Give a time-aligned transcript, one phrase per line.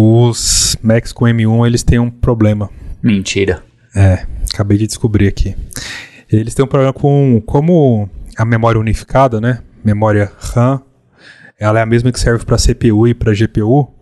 [0.00, 2.70] Os Macs com M1 eles têm um problema.
[3.02, 3.64] Mentira.
[3.96, 4.24] É,
[4.54, 5.56] acabei de descobrir aqui.
[6.30, 9.58] Eles têm um problema com como a memória unificada, né?
[9.84, 10.80] Memória RAM,
[11.58, 13.92] ela é a mesma que serve para CPU e para GPU.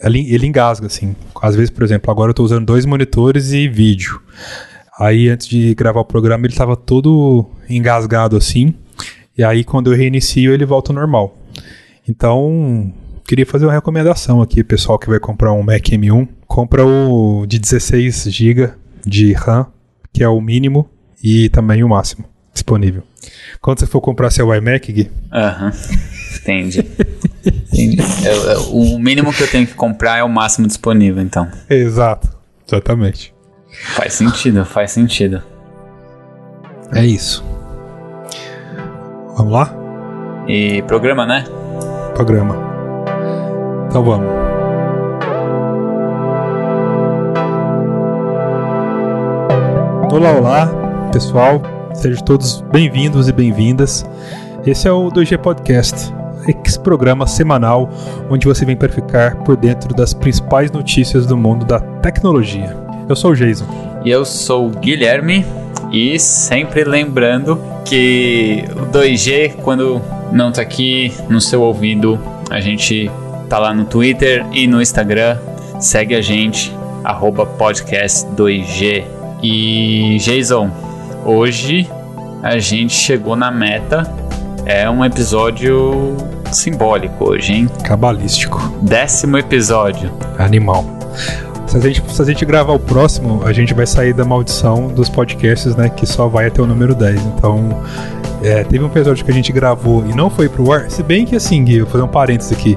[0.00, 1.16] Ele, ele engasga assim.
[1.42, 4.22] Às vezes, por exemplo, agora eu estou usando dois monitores e vídeo.
[4.96, 8.74] Aí antes de gravar o programa ele estava todo engasgado assim.
[9.36, 11.36] E aí quando eu reinicio ele volta ao normal.
[12.08, 12.92] Então,
[13.26, 17.58] queria fazer uma recomendação aqui, pessoal que vai comprar um Mac M1, compra o de
[17.58, 18.70] 16 GB
[19.04, 19.66] de RAM,
[20.12, 20.88] que é o mínimo
[21.22, 23.02] e também o máximo disponível.
[23.60, 25.10] Quando você for comprar seu iMac, Gui?
[25.32, 25.72] Aham.
[26.40, 26.80] Entendi.
[27.46, 28.02] Entendi.
[28.24, 31.48] Eu, eu, o mínimo que eu tenho que comprar é o máximo disponível, então.
[31.70, 32.28] Exato.
[32.66, 33.32] Exatamente.
[33.94, 35.42] Faz sentido, faz sentido.
[36.94, 37.44] É isso.
[39.36, 39.74] Vamos lá?
[40.46, 41.44] E programa, né?
[42.14, 42.71] Programa.
[43.92, 44.26] Então vamos.
[50.10, 51.60] Olá, olá, pessoal.
[51.92, 54.06] Sejam todos bem-vindos e bem-vindas.
[54.64, 56.10] Esse é o 2G Podcast,
[56.64, 57.90] esse programa semanal
[58.30, 62.74] onde você vem para ficar por dentro das principais notícias do mundo da tecnologia.
[63.06, 63.66] Eu sou o Jason.
[64.06, 65.44] E eu sou o Guilherme.
[65.92, 70.00] E sempre lembrando que o 2G, quando
[70.32, 73.10] não tá aqui no seu ouvido, a gente
[73.52, 75.36] tá lá no Twitter e no Instagram.
[75.78, 79.04] Segue a gente, arroba podcast 2G.
[79.42, 80.70] E Jason,
[81.22, 81.86] hoje
[82.42, 84.10] a gente chegou na meta.
[84.64, 86.16] É um episódio
[86.50, 87.70] simbólico hoje, hein?
[87.84, 88.58] Cabalístico.
[88.80, 90.10] Décimo episódio.
[90.38, 90.86] Animal.
[91.66, 94.88] Se a, gente, se a gente gravar o próximo, a gente vai sair da maldição
[94.88, 95.90] dos podcasts, né?
[95.90, 97.20] Que só vai até o número 10.
[97.20, 97.82] Então,
[98.42, 100.90] é, teve um episódio que a gente gravou e não foi pro ar.
[100.90, 102.76] Se bem que assim, Gui, vou fazer um parênteses aqui.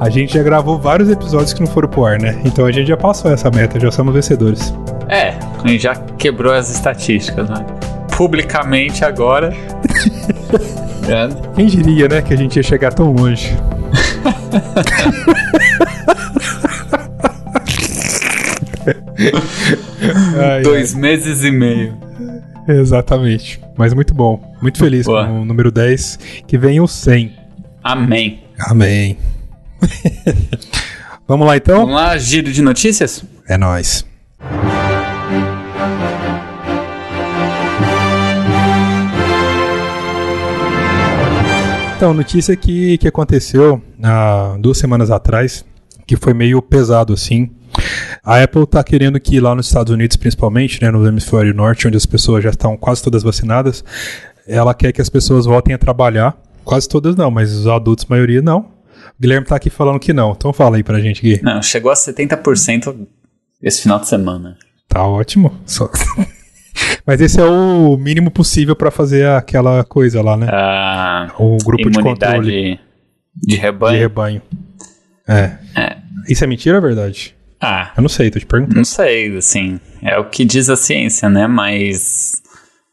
[0.00, 2.40] A gente já gravou vários episódios que não foram pro ar, né?
[2.44, 4.74] Então a gente já passou essa meta, já somos vencedores.
[5.08, 7.64] É, a gente já quebrou as estatísticas, né?
[8.16, 9.52] Publicamente agora.
[11.54, 13.54] Quem diria, né, que a gente ia chegar tão longe?
[20.40, 21.00] ai, Dois ai.
[21.00, 21.94] meses e meio.
[22.72, 23.60] Exatamente.
[23.76, 24.54] Mas muito bom.
[24.60, 25.26] Muito feliz Boa.
[25.26, 26.18] com o número 10.
[26.46, 27.32] Que vem o 100.
[27.82, 28.40] Amém.
[28.58, 29.18] Amém.
[31.26, 31.80] Vamos lá então?
[31.80, 33.24] Vamos lá, giro de notícias?
[33.48, 34.06] É nóis.
[41.96, 45.64] Então, notícia que, que aconteceu há duas semanas atrás,
[46.06, 47.50] que foi meio pesado assim.
[48.24, 51.96] A Apple está querendo que lá nos Estados Unidos, principalmente, né, no hemisfério norte, onde
[51.96, 53.84] as pessoas já estão quase todas vacinadas,
[54.48, 56.34] ela quer que as pessoas voltem a trabalhar.
[56.64, 58.60] Quase todas não, mas os adultos, maioria não.
[58.60, 60.32] O Guilherme está aqui falando que não.
[60.32, 61.40] Então fala aí pra gente, Gui.
[61.42, 63.06] Não, chegou a 70%
[63.62, 64.56] esse final de semana.
[64.88, 65.54] Tá ótimo.
[65.66, 65.90] Só...
[67.06, 70.48] Mas esse é o mínimo possível para fazer aquela coisa lá, né?
[70.50, 72.80] Ah, o grupo de controle.
[73.36, 73.92] De rebanho.
[73.92, 74.42] De rebanho.
[75.28, 75.58] É.
[75.76, 75.96] é.
[76.28, 77.36] Isso é mentira ou é verdade?
[77.64, 77.92] Ah.
[77.96, 78.76] Eu não sei, tô te perguntando.
[78.76, 79.80] Não sei, assim.
[80.02, 81.46] É o que diz a ciência, né?
[81.46, 82.42] Mas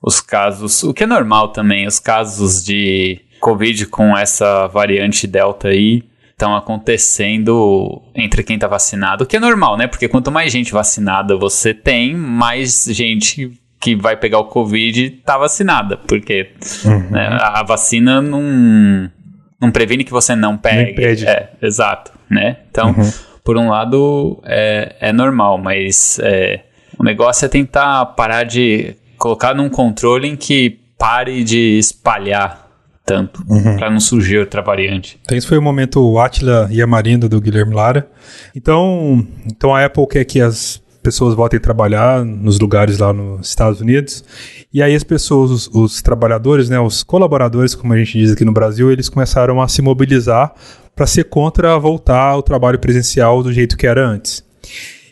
[0.01, 0.83] os casos.
[0.83, 6.55] O que é normal também, os casos de Covid com essa variante Delta aí estão
[6.55, 9.85] acontecendo entre quem tá vacinado, o que é normal, né?
[9.85, 15.37] Porque quanto mais gente vacinada você tem, mais gente que vai pegar o Covid tá
[15.37, 16.51] vacinada, porque
[16.83, 17.09] uhum.
[17.11, 19.11] né, a vacina não,
[19.59, 20.91] não previne que você não pegue.
[20.91, 21.27] impede.
[21.27, 22.57] É, exato, né?
[22.69, 23.11] Então, uhum.
[23.43, 26.61] Por um lado, é, é normal, mas é,
[26.97, 32.69] o negócio é tentar parar de colocar num controle em que pare de espalhar
[33.03, 33.75] tanto, uhum.
[33.75, 35.19] para não surgir outra variante.
[35.23, 38.07] Então esse foi o momento Atila e a Marinda do Guilherme Lara.
[38.55, 43.49] Então, então a Apple quer que as pessoas voltem a trabalhar nos lugares lá nos
[43.49, 44.23] Estados Unidos.
[44.71, 48.45] E aí as pessoas, os, os trabalhadores, né, os colaboradores, como a gente diz aqui
[48.45, 50.53] no Brasil, eles começaram a se mobilizar
[50.95, 54.43] para ser contra voltar ao trabalho presencial do jeito que era antes.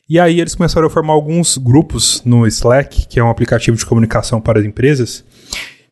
[0.09, 3.85] E aí eles começaram a formar alguns grupos no Slack, que é um aplicativo de
[3.85, 5.23] comunicação para as empresas,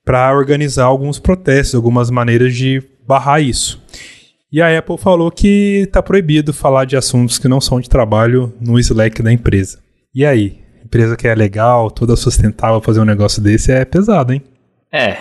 [0.04, 3.80] para organizar alguns protestos, algumas maneiras de barrar isso.
[4.52, 8.54] E a Apple falou que está proibido falar de assuntos que não são de trabalho
[8.60, 9.80] no Slack da empresa.
[10.16, 10.62] E aí?
[10.84, 14.42] Empresa que é legal, toda sustentável, fazer um negócio desse é pesado, hein?
[14.92, 15.18] É,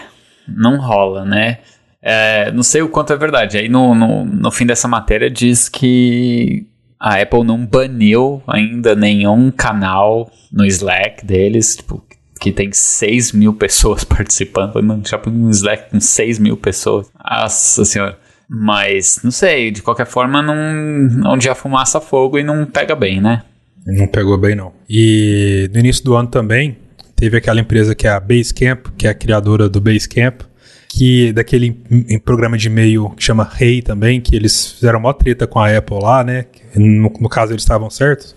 [0.48, 1.58] não rola, né?
[2.08, 3.58] É, não sei o quanto é verdade.
[3.58, 6.64] Aí no, no, no fim dessa matéria diz que
[7.00, 12.00] a Apple não baniu ainda nenhum canal no Slack deles, tipo,
[12.40, 14.80] que tem 6 mil pessoas participando.
[14.80, 17.10] Mano, já um Slack com 6 mil pessoas.
[17.28, 18.16] Nossa senhora.
[18.48, 23.20] Mas, não sei, de qualquer forma, não, onde a fumaça fogo e não pega bem,
[23.20, 23.42] né?
[23.84, 24.72] Não pegou bem, não.
[24.88, 26.78] E no início do ano também,
[27.16, 30.42] teve aquela empresa que é a Basecamp, que é a criadora do Basecamp,
[30.96, 35.12] que daquele em, programa de e-mail que chama Rei hey também, que eles fizeram uma
[35.12, 36.46] treta com a Apple lá, né?
[36.74, 38.34] No, no caso eles estavam certos.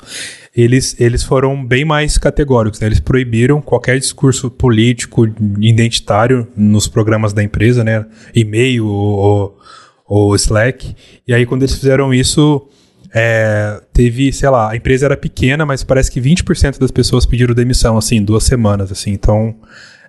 [0.54, 2.88] Eles, eles foram bem mais categóricos, né?
[2.88, 5.26] Eles proibiram qualquer discurso político
[5.62, 8.06] identitário nos programas da empresa, né?
[8.36, 9.58] E-mail ou,
[10.06, 10.94] ou Slack.
[11.26, 12.68] E aí quando eles fizeram isso,
[13.16, 17.56] é, teve, sei lá, a empresa era pequena, mas parece que 20% das pessoas pediram
[17.56, 19.12] demissão, assim, duas semanas, assim.
[19.12, 19.56] Então,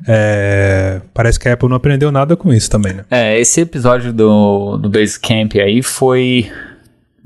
[0.07, 3.05] é, parece que a Apple não aprendeu nada com isso também, né?
[3.11, 6.51] É, esse episódio do, do Basecamp aí foi.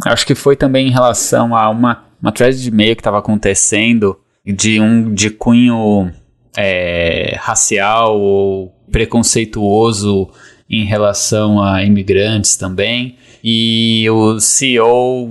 [0.07, 4.19] Acho que foi também em relação a uma, uma thread de e-mail que estava acontecendo
[4.45, 6.13] de um de cunho
[6.57, 10.31] é, racial ou preconceituoso
[10.69, 13.17] em relação a imigrantes também.
[13.43, 15.29] E o CEO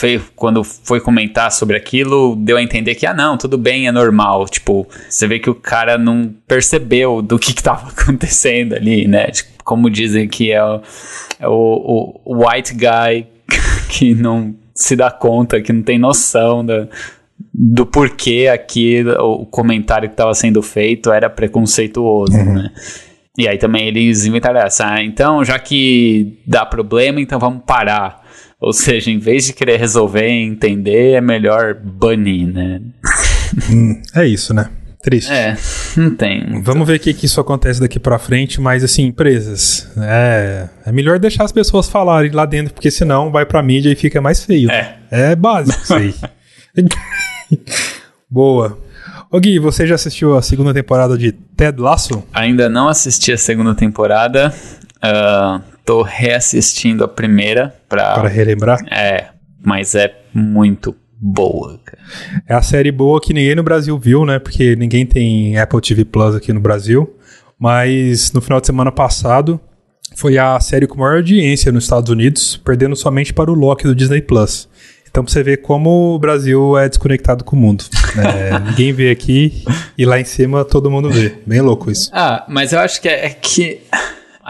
[0.00, 3.92] foi, quando foi comentar sobre aquilo, deu a entender que, ah, não, tudo bem, é
[3.92, 4.48] normal.
[4.48, 9.26] Tipo, você vê que o cara não percebeu do que, estava acontecendo ali, né?
[9.26, 10.80] Tipo, como dizem que é o,
[11.38, 13.26] é o, o white guy
[13.90, 16.88] que não se dá conta, que não tem noção da,
[17.52, 22.54] do porquê aqui o comentário que estava sendo feito era preconceituoso, uhum.
[22.54, 22.70] né?
[23.36, 28.19] E aí também eles inventaram essa, ah, então já que dá problema, então vamos parar.
[28.60, 32.80] Ou seja, em vez de querer resolver e entender, é melhor banir, né?
[33.70, 34.68] Hum, é isso, né?
[35.02, 35.32] Triste.
[35.32, 35.56] É,
[35.96, 36.60] não tem.
[36.62, 40.92] Vamos ver o que, que isso acontece daqui para frente, mas assim, empresas, é, é
[40.92, 44.44] melhor deixar as pessoas falarem lá dentro, porque senão vai pra mídia e fica mais
[44.44, 44.70] feio.
[44.70, 44.98] É.
[45.10, 46.14] É básico isso aí.
[48.28, 48.78] Boa.
[49.30, 52.22] Ô Gui, você já assistiu a segunda temporada de Ted Lasso?
[52.34, 54.52] Ainda não assisti a segunda temporada.
[55.02, 58.14] Uh, tô reassistindo a primeira pra...
[58.14, 58.78] Para relembrar?
[58.92, 59.24] É,
[59.60, 61.80] mas é muito boa.
[62.48, 64.38] É a série boa que ninguém no Brasil viu, né?
[64.38, 67.12] Porque ninguém tem Apple TV Plus aqui no Brasil.
[67.58, 69.60] Mas no final de semana passado
[70.14, 73.94] foi a série com maior audiência nos Estados Unidos, perdendo somente para o Loki do
[73.94, 74.68] Disney Plus.
[75.10, 77.84] Então, pra você ver como o Brasil é desconectado com o mundo.
[78.16, 79.64] É, ninguém vê aqui
[79.96, 81.32] e lá em cima todo mundo vê.
[81.46, 82.10] Bem louco isso.
[82.12, 83.82] Ah, mas eu acho que é, é que.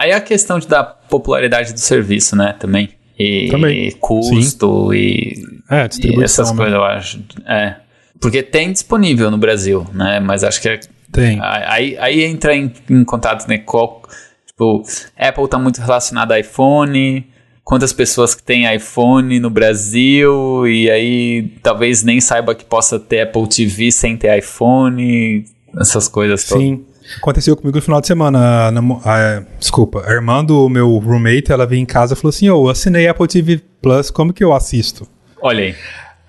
[0.01, 2.55] Aí a questão de dar popularidade do serviço, né?
[2.57, 2.89] Também.
[3.19, 3.87] E, Também.
[3.87, 4.97] e custo Sim.
[4.97, 6.57] e, é, distribuição, e essas né?
[6.57, 7.23] coisas, eu acho.
[7.45, 7.75] É.
[8.19, 10.19] Porque tem disponível no Brasil, né?
[10.19, 10.79] Mas acho que é,
[11.11, 11.37] tem.
[11.39, 13.59] Aí, aí entra em, em contato, né?
[13.59, 14.01] Qual,
[14.47, 14.81] tipo,
[15.15, 17.27] Apple tá muito relacionado a iPhone,
[17.63, 23.21] quantas pessoas que têm iPhone no Brasil e aí talvez nem saiba que possa ter
[23.21, 25.45] Apple TV sem ter iPhone,
[25.79, 26.63] essas coisas todas.
[26.63, 26.85] Sim.
[27.17, 28.39] Aconteceu comigo no final de semana.
[28.39, 32.49] A, a, desculpa, a irmã do meu roommate, ela veio em casa e falou assim:
[32.49, 35.07] oh, assinei Apple TV Plus, como que eu assisto?
[35.41, 35.75] Olha aí.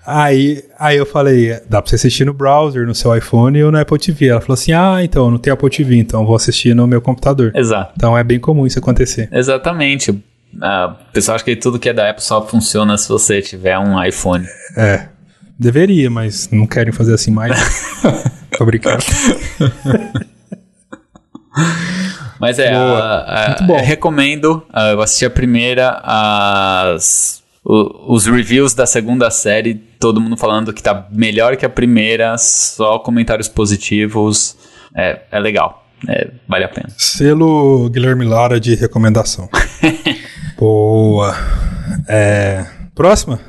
[0.05, 3.79] Aí, aí eu falei, dá pra você assistir no browser, no seu iPhone ou no
[3.79, 4.27] Apple TV.
[4.27, 7.53] Ela falou assim, ah, então, não tem Apple TV, então vou assistir no meu computador.
[7.55, 7.93] Exato.
[7.95, 9.29] Então é bem comum isso acontecer.
[9.31, 10.11] Exatamente.
[10.11, 13.79] Uh, o pessoal acha que tudo que é da Apple só funciona se você tiver
[13.79, 14.45] um iPhone.
[14.75, 15.07] É.
[15.57, 17.57] Deveria, mas não querem fazer assim mais.
[18.57, 19.03] Tô brincando.
[22.39, 24.63] Mas é, a, a, recomendo.
[24.73, 30.73] Uh, eu assisti a primeira, as, o, os reviews da segunda série, todo mundo falando
[30.73, 34.57] que tá melhor que a primeira, só comentários positivos.
[34.95, 35.85] É, é legal.
[36.07, 36.89] É, vale a pena.
[36.97, 39.49] Selo Guilherme Lara de recomendação.
[40.59, 41.33] Boa.
[42.07, 43.39] É, próxima?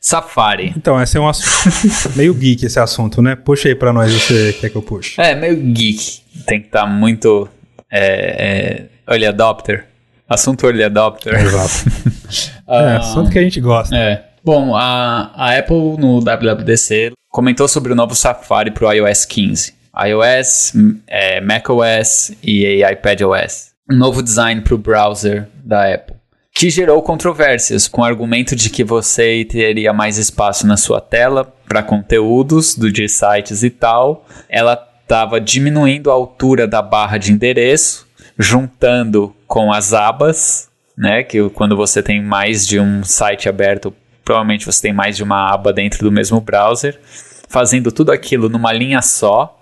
[0.00, 0.72] Safari.
[0.76, 3.36] Então, esse é um assunto meio geek esse assunto, né?
[3.36, 5.20] Puxa aí pra nós, você quer que eu puxe.
[5.20, 6.20] É, meio geek.
[6.46, 7.48] Tem que estar tá muito
[7.90, 9.86] é, é, early adopter.
[10.28, 11.34] Assunto early adopter.
[11.34, 11.90] Exato.
[12.68, 13.96] é, assunto que a gente gosta.
[13.96, 14.24] É.
[14.44, 19.74] Bom, a, a Apple no WWDC comentou sobre o novo Safari para o iOS 15.
[20.06, 20.72] iOS,
[21.06, 23.70] é, macOS e iPadOS.
[23.90, 26.19] Um novo design para o browser da Apple
[26.54, 31.52] que gerou controvérsias, com o argumento de que você teria mais espaço na sua tela
[31.66, 34.26] para conteúdos do de sites e tal.
[34.48, 38.06] Ela estava diminuindo a altura da barra de endereço,
[38.38, 41.22] juntando com as abas, né?
[41.22, 45.52] Que quando você tem mais de um site aberto, provavelmente você tem mais de uma
[45.52, 47.00] aba dentro do mesmo browser,
[47.48, 49.59] fazendo tudo aquilo numa linha só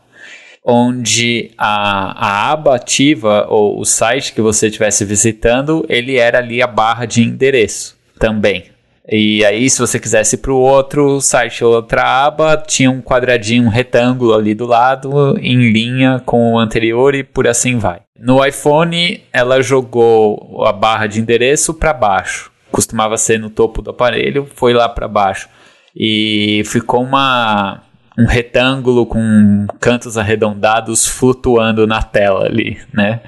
[0.70, 6.60] onde a, a aba ativa ou o site que você estivesse visitando, ele era ali
[6.60, 8.64] a barra de endereço também.
[9.10, 13.64] E aí, se você quisesse para o outro site ou outra aba, tinha um quadradinho,
[13.64, 18.00] um retângulo ali do lado, em linha com o anterior e por assim vai.
[18.18, 22.52] No iPhone, ela jogou a barra de endereço para baixo.
[22.70, 25.48] Costumava ser no topo do aparelho, foi lá para baixo.
[25.96, 27.80] E ficou uma,
[28.18, 33.20] um retângulo com cantos arredondados flutuando na tela ali, né?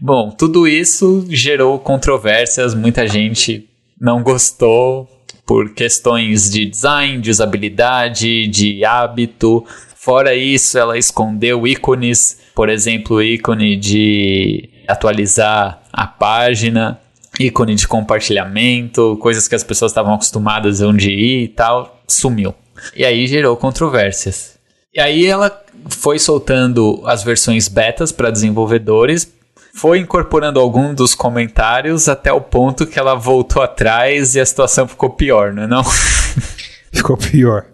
[0.00, 3.68] Bom, tudo isso gerou controvérsias, muita gente
[4.00, 5.08] não gostou,
[5.46, 9.64] por questões de design, de usabilidade, de hábito.
[9.94, 16.98] Fora isso, ela escondeu ícones, por exemplo, ícone de atualizar a página,
[17.38, 22.54] ícone de compartilhamento, coisas que as pessoas estavam acostumadas onde ir e tal, sumiu.
[22.94, 24.56] E aí gerou controvérsias.
[24.94, 29.30] E aí ela foi soltando as versões betas para desenvolvedores
[29.74, 34.86] foi incorporando algum dos comentários até o ponto que ela voltou atrás e a situação
[34.86, 35.82] ficou pior, não é não?
[36.92, 37.64] ficou pior.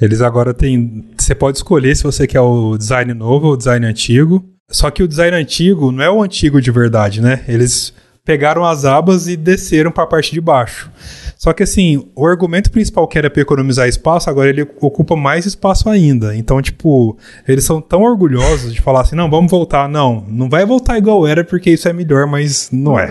[0.00, 1.08] Eles agora têm.
[1.16, 4.44] Você pode escolher se você quer o design novo ou o design antigo.
[4.70, 7.42] Só que o design antigo não é o antigo de verdade, né?
[7.48, 7.94] Eles
[8.28, 10.90] pegaram as abas e desceram para a parte de baixo.
[11.38, 15.46] Só que assim, o argumento principal que era para economizar espaço, agora ele ocupa mais
[15.46, 16.36] espaço ainda.
[16.36, 17.16] Então, tipo,
[17.46, 19.88] eles são tão orgulhosos de falar assim: não, vamos voltar.
[19.88, 23.08] Não, não vai voltar igual era porque isso é melhor, mas não é.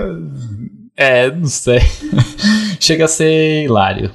[0.95, 1.81] É, não sei.
[2.79, 4.11] Chega a ser hilário.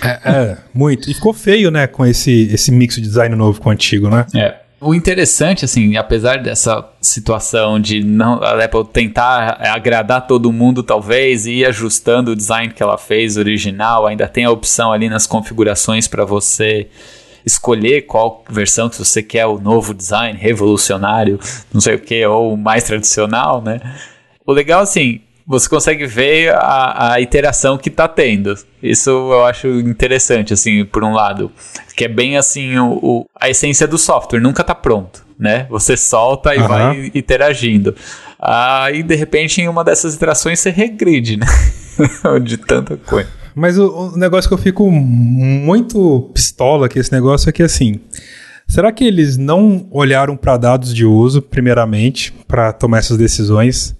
[0.00, 1.10] É, é, muito.
[1.10, 4.26] E ficou feio, né, com esse, esse mix de design novo com o antigo, né?
[4.32, 4.54] É.
[4.86, 11.44] O interessante, assim, apesar dessa situação de não, a Apple tentar agradar todo mundo, talvez,
[11.44, 15.26] e ir ajustando o design que ela fez original, ainda tem a opção ali nas
[15.26, 16.86] configurações para você
[17.44, 21.40] escolher qual versão que você quer, o novo design, revolucionário,
[21.74, 23.80] não sei o que, ou mais tradicional, né?
[24.46, 28.54] O legal, assim, você consegue ver a, a iteração que está tendo.
[28.82, 31.52] Isso eu acho interessante, assim, por um lado.
[31.94, 35.66] Que é bem assim, o, o a essência do software, nunca está pronto, né?
[35.70, 36.68] Você solta e uhum.
[36.68, 37.94] vai interagindo.
[38.38, 41.46] Aí, de repente, em uma dessas iterações, você regride, né?
[42.42, 43.28] De tanta coisa.
[43.54, 48.00] Mas o, o, negócio que eu fico muito pistola que esse negócio é que, assim...
[48.68, 53.94] Será que eles não olharam para dados de uso, primeiramente, para tomar essas decisões?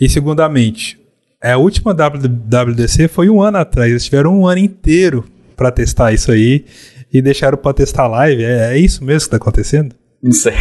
[0.00, 0.98] E segundamente,
[1.42, 3.90] a última WWDC foi um ano atrás.
[3.90, 5.24] Eles tiveram um ano inteiro
[5.56, 6.64] para testar isso aí
[7.12, 8.44] e deixaram para testar live.
[8.44, 9.94] É, é, isso mesmo que está acontecendo?
[10.22, 10.54] Não sei.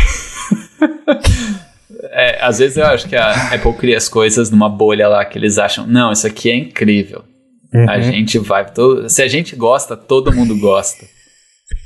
[2.12, 5.38] é, às vezes eu acho que a Apple cria as coisas numa bolha lá que
[5.38, 7.24] eles acham, não, isso aqui é incrível.
[7.74, 7.90] Uhum.
[7.90, 8.72] A gente vai.
[8.72, 11.06] Todo, se a gente gosta, todo mundo gosta.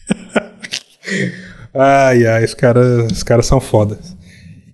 [1.74, 4.16] ai, ai, os caras os cara são fodas.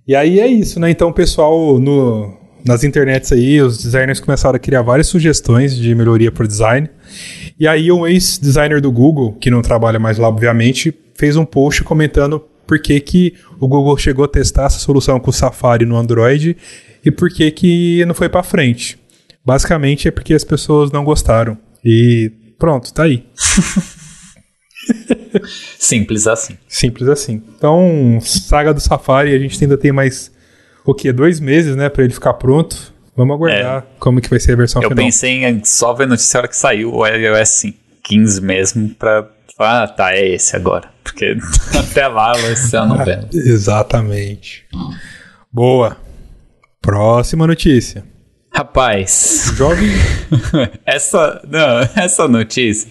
[0.06, 0.90] E aí é isso, né?
[0.90, 6.32] Então pessoal no, nas internets aí, os designers começaram a criar várias sugestões de melhoria
[6.32, 6.90] para o design.
[7.58, 11.84] E aí um ex-designer do Google, que não trabalha mais lá, obviamente, fez um post
[11.84, 15.96] comentando por que, que o Google chegou a testar essa solução com o Safari no
[15.96, 16.56] Android
[17.04, 18.98] e por que, que não foi para frente.
[19.44, 21.56] Basicamente é porque as pessoas não gostaram.
[21.84, 23.24] E pronto, tá aí.
[25.78, 26.58] Simples assim.
[26.66, 27.40] Simples assim.
[27.56, 30.34] Então, saga do Safari, a gente ainda tem mais
[30.92, 31.12] o quê?
[31.12, 32.94] Dois meses, né, para ele ficar pronto.
[33.16, 33.84] Vamos aguardar é.
[33.98, 35.02] como que vai ser a versão eu final.
[35.02, 39.26] Eu pensei em só ver a notícia hora que saiu o iOS 15 mesmo pra
[39.58, 40.90] ah, tá, é esse agora.
[41.02, 41.36] Porque
[41.78, 43.28] até lá vai ser a novela.
[43.32, 44.66] Exatamente.
[45.50, 45.96] Boa.
[46.82, 48.04] Próxima notícia.
[48.54, 49.52] Rapaz.
[49.54, 49.88] Jovem.
[50.84, 52.90] essa, não, essa notícia.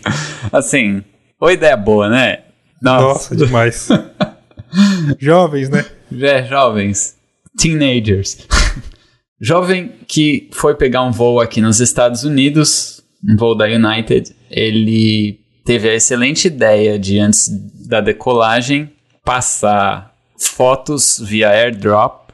[0.51, 1.03] Assim,
[1.39, 2.39] uma ideia boa, né?
[2.81, 3.87] Nossa, Nossa demais.
[5.19, 5.85] jovens, né?
[6.19, 7.14] É, jovens
[7.57, 8.47] teenagers.
[9.39, 15.39] Jovem que foi pegar um voo aqui nos Estados Unidos, um voo da United, ele
[15.65, 17.49] teve a excelente ideia de, antes
[17.87, 18.91] da decolagem,
[19.23, 22.31] passar fotos via airdrop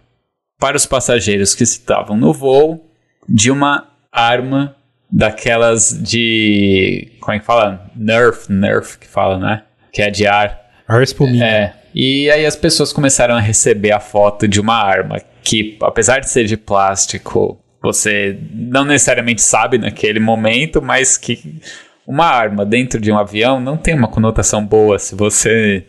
[0.59, 2.91] para os passageiros que estavam no voo
[3.27, 4.75] de uma arma
[5.11, 7.13] daquelas de.
[7.19, 7.89] Como é que fala?
[7.95, 9.63] Nerf, Nerf que fala, né?
[9.91, 10.59] Que é de ar.
[10.87, 11.45] Ar espuminha.
[11.45, 16.19] É, e aí as pessoas começaram a receber a foto de uma arma que, apesar
[16.19, 21.59] de ser de plástico, você não necessariamente sabe naquele momento, mas que
[22.05, 25.83] uma arma dentro de um avião não tem uma conotação boa se você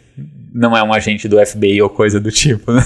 [0.54, 2.84] não é um agente do FBI ou coisa do tipo, né?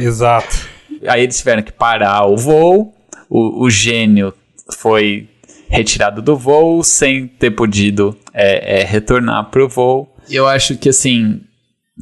[0.00, 0.68] Exato.
[1.06, 2.94] Aí eles tiveram que parar o voo,
[3.28, 4.34] o, o gênio
[4.76, 5.28] foi
[5.68, 10.88] retirado do voo sem ter podido é, é, retornar para o voo eu acho que
[10.88, 11.40] assim,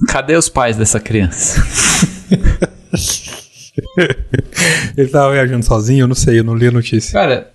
[0.09, 1.63] cadê os pais dessa criança?
[4.97, 6.05] ele tava viajando sozinho?
[6.05, 7.13] Eu não sei, eu não li a notícia.
[7.13, 7.51] Cara,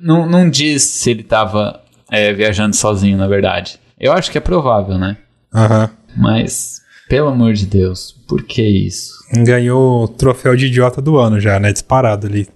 [0.00, 3.78] não, diz se ele tava é, viajando sozinho, na verdade.
[3.98, 5.16] Eu acho que é provável, né?
[5.54, 5.90] Aham.
[6.16, 9.12] Mas, pelo amor de Deus, por que isso?
[9.32, 11.72] Ganhou o troféu de idiota do ano já, né?
[11.72, 12.48] Disparado ali.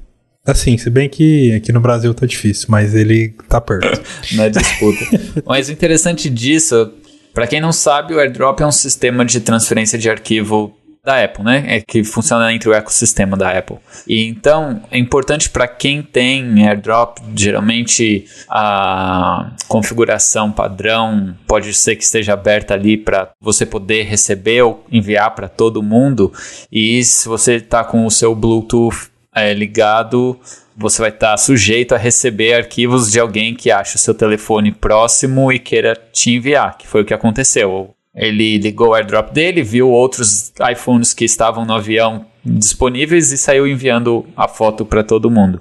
[0.47, 4.01] Assim, se bem que aqui no Brasil tá difícil, mas ele tá perto.
[4.35, 5.05] Na disputa.
[5.45, 6.91] mas o interessante disso,
[7.39, 11.45] pra quem não sabe, o AirDrop é um sistema de transferência de arquivo da Apple,
[11.45, 11.65] né?
[11.69, 13.77] É que funciona entre o ecossistema da Apple.
[14.09, 22.03] E então é importante para quem tem AirDrop, geralmente a configuração padrão pode ser que
[22.03, 26.33] esteja aberta ali para você poder receber ou enviar para todo mundo.
[26.73, 30.37] E se você está com o seu Bluetooth é, ligado,
[30.79, 34.71] você vai estar tá sujeito a receber arquivos de alguém que acha o seu telefone
[34.71, 37.91] próximo e queira te enviar, que foi o que aconteceu.
[38.15, 43.67] Ele ligou o airdrop dele, viu outros iPhones que estavam no avião disponíveis e saiu
[43.67, 45.59] enviando a foto para todo mundo.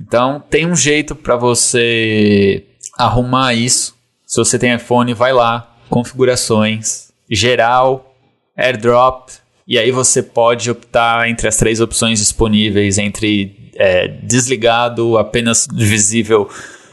[0.00, 2.64] Então, tem um jeito para você
[2.98, 3.94] arrumar isso.
[4.26, 8.16] Se você tem iPhone, vai lá, configurações, geral,
[8.56, 9.28] airdrop,
[9.66, 16.48] e aí você pode optar entre as três opções disponíveis, entre é, desligado, apenas visível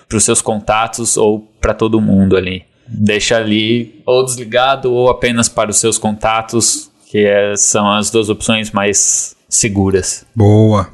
[0.07, 5.47] para os seus contatos ou para todo mundo ali deixa ali ou desligado ou apenas
[5.47, 10.25] para os seus contatos, que é, são as duas opções mais seguras.
[10.35, 10.89] Boa.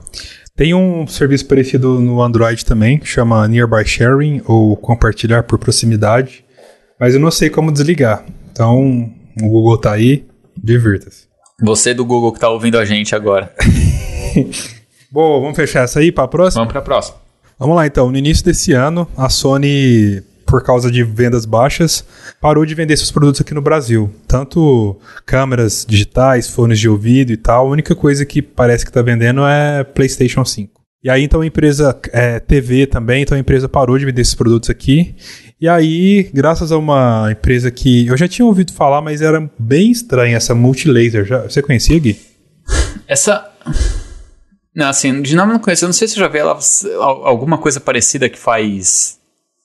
[0.55, 6.43] Tem um serviço parecido no Android também, que chama Nearby Sharing ou compartilhar por proximidade,
[6.99, 8.25] mas eu não sei como desligar.
[8.51, 10.25] Então, o Google tá aí,
[10.55, 11.27] divirta-se.
[11.61, 13.53] Você do Google que tá ouvindo a gente agora.
[15.17, 16.61] Boa, vamos fechar essa aí para a próxima?
[16.61, 17.17] Vamos para a próxima.
[17.57, 18.11] Vamos lá então.
[18.11, 22.05] No início desse ano, a Sony por causa de vendas baixas,
[22.39, 24.11] parou de vender seus produtos aqui no Brasil.
[24.27, 24.95] Tanto
[25.25, 27.65] câmeras digitais, fones de ouvido e tal.
[27.65, 30.79] A única coisa que parece que está vendendo é PlayStation 5.
[31.03, 34.35] E aí, então, a empresa é, TV também, então a empresa parou de vender esses
[34.35, 35.15] produtos aqui.
[35.59, 39.89] E aí, graças a uma empresa que eu já tinha ouvido falar, mas era bem
[39.89, 41.25] estranha, essa Multilaser.
[41.25, 42.19] Já, você conhecia, Gui?
[43.07, 43.51] Essa.
[44.77, 45.85] Não, assim, de nome não conheço.
[45.85, 46.59] Eu não sei se você já viu ela,
[47.23, 49.17] alguma coisa parecida que faz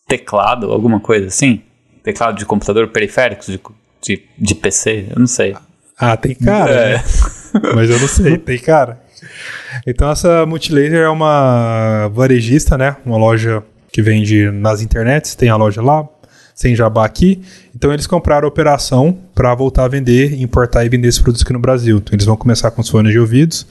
[0.09, 1.61] teclado, alguma coisa assim?
[2.03, 3.61] Teclado de computador periféricos, de,
[4.03, 5.55] de, de PC, eu não sei.
[5.99, 6.97] Ah, tem cara, é.
[6.97, 7.05] né?
[7.75, 9.03] Mas eu não sei, tem cara.
[9.87, 12.97] Então essa Multilaser é uma varejista, né?
[13.05, 16.09] Uma loja que vende nas internets, tem a loja lá,
[16.55, 17.43] sem jabá aqui.
[17.77, 21.53] Então eles compraram a operação para voltar a vender, importar e vender esses produtos aqui
[21.53, 21.99] no Brasil.
[21.99, 23.67] Então eles vão começar com os fones de ouvidos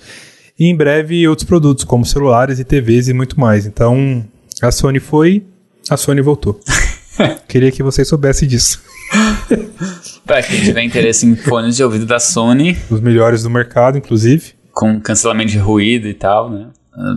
[0.61, 3.65] e em breve outros produtos como celulares e TVs e muito mais.
[3.65, 4.23] Então
[4.61, 5.43] a Sony foi
[5.89, 6.59] a Sony voltou.
[7.49, 8.79] Queria que vocês soubessem disso.
[10.23, 12.77] Para quem tiver interesse em fones de ouvido da Sony.
[12.91, 14.53] Os melhores do mercado, inclusive.
[14.71, 16.67] Com cancelamento de ruído e tal, né?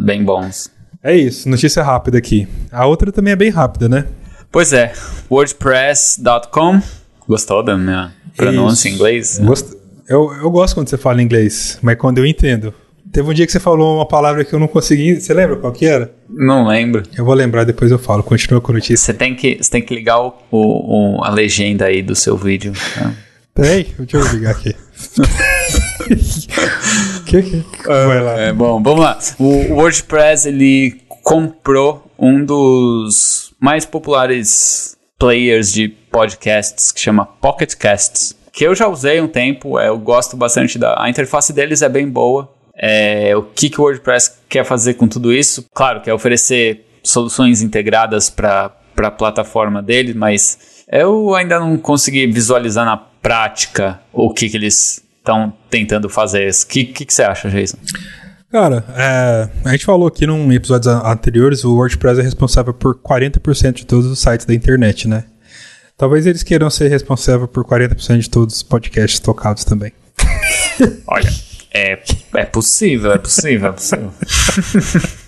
[0.03, 0.71] Bem bons.
[1.03, 2.49] É isso, notícia rápida aqui.
[2.73, 4.07] A outra também é bem rápida, né?
[4.51, 4.95] Pois é,
[5.31, 6.81] wordpress.com.
[7.29, 9.39] Gostou da minha pronúncia em inglês?
[9.39, 9.71] Gost...
[10.09, 12.73] Eu, eu gosto quando você fala inglês, mas quando eu entendo.
[13.15, 15.21] Teve um dia que você falou uma palavra que eu não consegui.
[15.21, 16.13] Você lembra qual que era?
[16.29, 17.05] Não lembro.
[17.17, 18.25] Eu vou lembrar, depois eu falo.
[18.25, 18.97] Continua com a notícia.
[18.97, 22.73] Você tem que, você tem que ligar o, o, a legenda aí do seu vídeo.
[22.73, 23.13] Tá?
[23.55, 24.75] Peraí, deixa eu ligar aqui.
[27.25, 28.33] que, que, vai lá.
[28.33, 29.17] É, bom, vamos lá.
[29.39, 38.35] O WordPress, ele comprou um dos mais populares players de podcasts que chama Pocket Casts.
[38.53, 41.01] Que eu já usei um tempo, é, eu gosto bastante da.
[41.01, 42.53] A interface deles é bem boa.
[42.77, 45.65] É, o que, que o WordPress quer fazer com tudo isso?
[45.73, 52.85] Claro, quer oferecer soluções integradas para a plataforma dele, mas eu ainda não consegui visualizar
[52.85, 56.51] na prática o que, que eles estão tentando fazer.
[56.51, 57.79] O que, que, que você acha, Jason?
[58.51, 63.73] Cara, é, a gente falou aqui num episódios anteriores, o WordPress é responsável por 40%
[63.73, 65.25] de todos os sites da internet, né?
[65.97, 69.93] Talvez eles queiram ser responsável por 40% de todos os podcasts tocados também.
[71.07, 71.31] Olha,
[71.75, 71.99] é,
[72.37, 74.13] é possível, é possível, é possível.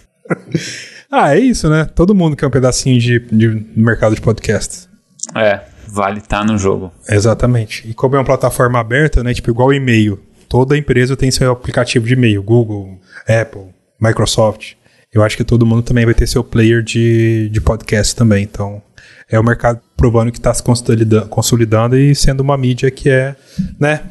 [1.10, 1.84] ah, é isso, né?
[1.92, 4.88] Todo mundo quer um pedacinho de, de mercado de podcast.
[5.34, 6.92] É, vale estar tá no jogo.
[7.08, 7.88] Exatamente.
[7.88, 9.34] E como é uma plataforma aberta, né?
[9.34, 10.20] Tipo, igual e-mail.
[10.48, 12.40] Toda empresa tem seu aplicativo de e-mail.
[12.44, 14.74] Google, Apple, Microsoft.
[15.12, 18.44] Eu acho que todo mundo também vai ter seu player de, de podcast também.
[18.44, 18.80] Então,
[19.28, 23.34] é o mercado provando que está se consolidando, consolidando e sendo uma mídia que é,
[23.80, 24.02] né?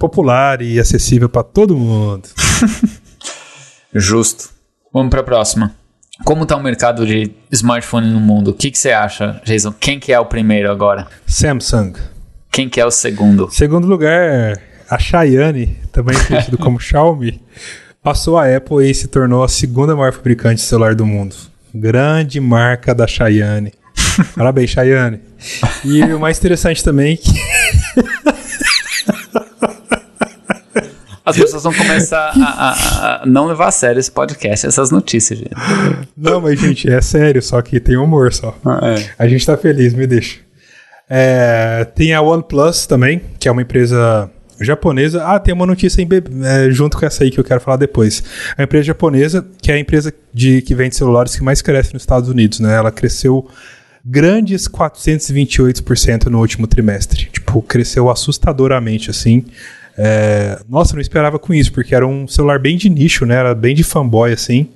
[0.00, 2.26] Popular e acessível para todo mundo.
[3.94, 4.48] Justo.
[4.92, 5.74] Vamos para a próxima.
[6.24, 8.50] Como está o mercado de smartphone no mundo?
[8.50, 9.72] O que, que você acha, Jason?
[9.78, 11.06] Quem que é o primeiro agora?
[11.26, 11.92] Samsung.
[12.50, 13.48] Quem que é o segundo?
[13.52, 17.40] Segundo lugar, a Xiaomi, também conhecido como Xiaomi.
[18.02, 21.36] Passou a Apple e se tornou a segunda maior fabricante de celular do mundo.
[21.74, 23.72] Grande marca da Cheyenne.
[24.34, 25.20] Parabéns, Cheyenne.
[25.84, 27.30] E o mais interessante também é que
[31.24, 35.38] As pessoas vão começar a, a, a, não levar a sério esse podcast, essas notícias,
[35.38, 35.52] gente.
[36.16, 38.56] Não, mas, gente, é sério, só que tem humor só.
[38.64, 39.10] Ah, é.
[39.18, 40.38] A gente tá feliz, me deixa.
[41.08, 44.30] É, tem a OnePlus também, que é uma empresa
[44.60, 45.24] japonesa.
[45.24, 46.08] Ah, tem uma notícia em,
[46.44, 48.22] é, junto com essa aí que eu quero falar depois.
[48.56, 52.02] A empresa japonesa, que é a empresa de, que vende celulares que mais cresce nos
[52.02, 52.76] Estados Unidos, né?
[52.76, 53.48] Ela cresceu
[54.04, 57.28] grandes 428% no último trimestre.
[57.32, 59.44] Tipo, cresceu assustadoramente, assim.
[59.96, 63.36] É, nossa, não esperava com isso, porque era um celular bem de nicho, né?
[63.36, 64.68] Era bem de fanboy, assim.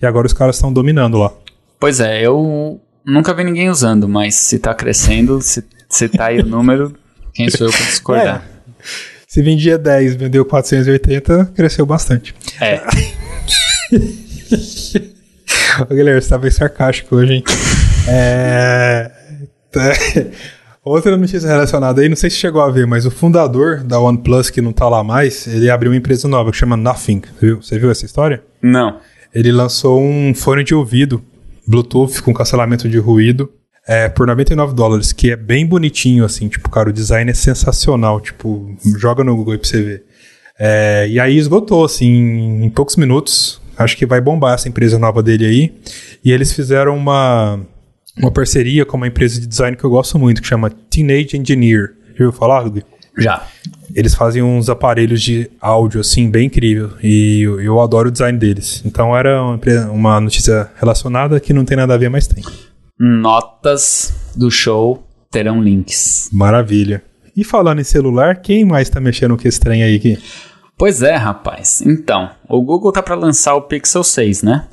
[0.00, 1.32] E agora os caras estão dominando lá.
[1.80, 6.40] Pois é, eu nunca vi ninguém usando, mas se tá crescendo, se, se tá aí
[6.40, 6.94] o número,
[7.32, 8.44] quem sou eu pra discordar?
[8.54, 8.58] É.
[9.26, 12.34] Se vendia 10, vendeu 480, cresceu bastante.
[12.60, 12.80] É.
[15.82, 17.44] Ô, Guilherme, você tá bem sarcástico hoje, hein?
[18.08, 19.10] é...
[20.88, 24.48] Outra notícia relacionada aí, não sei se chegou a ver, mas o fundador da OnePlus,
[24.48, 27.20] que não tá lá mais, ele abriu uma empresa nova que chama Nothing.
[27.20, 28.42] Você viu, você viu essa história?
[28.62, 28.98] Não.
[29.34, 31.22] Ele lançou um fone de ouvido
[31.66, 33.52] Bluetooth com cancelamento de ruído
[33.86, 38.20] é, por 99 dólares, que é bem bonitinho, assim, tipo, cara, o design é sensacional,
[38.20, 40.04] tipo, joga no Google aí pra você ver.
[40.58, 43.60] É, e aí esgotou, assim, em poucos minutos.
[43.76, 45.74] Acho que vai bombar essa empresa nova dele aí.
[46.24, 47.60] E eles fizeram uma
[48.18, 51.94] uma parceria com uma empresa de design que eu gosto muito, que chama Teenage Engineer.
[52.16, 52.84] Já ouviu falar, Rugby?
[53.16, 53.46] Já.
[53.94, 56.90] Eles fazem uns aparelhos de áudio, assim, bem incrível.
[57.02, 58.82] E eu, eu adoro o design deles.
[58.84, 59.58] Então era uma,
[59.90, 62.44] uma, notícia relacionada que não tem nada a ver, mas tem.
[62.98, 66.28] Notas do show terão links.
[66.32, 67.02] Maravilha.
[67.36, 70.18] E falando em celular, quem mais tá mexendo com esse trem aí aqui?
[70.76, 71.82] Pois é, rapaz.
[71.82, 74.66] Então, o Google tá para lançar o Pixel 6, né?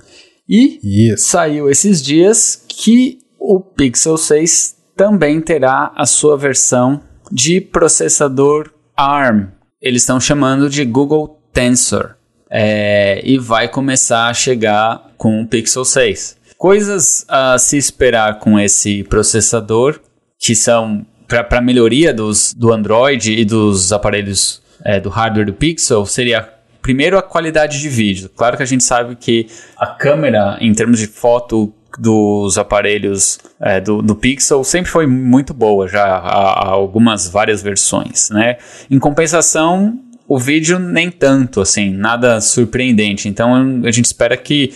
[0.47, 1.29] E Isso.
[1.29, 9.49] saiu esses dias que o Pixel 6 também terá a sua versão de processador ARM.
[9.79, 12.15] Eles estão chamando de Google Tensor.
[12.49, 16.38] É, e vai começar a chegar com o Pixel 6.
[16.58, 19.99] Coisas a se esperar com esse processador,
[20.39, 26.05] que são para melhoria dos, do Android e dos aparelhos é, do hardware do Pixel,
[26.05, 26.49] seria
[26.81, 28.29] primeiro a qualidade de vídeo.
[28.29, 33.79] Claro que a gente sabe que a câmera, em termos de foto, dos aparelhos é,
[33.79, 38.58] do, do, Pixel sempre foi muito boa, já há, há, algumas várias versões, né?
[38.89, 43.29] Em compensação, o vídeo nem tanto, assim, nada surpreendente.
[43.29, 44.73] Então a gente espera que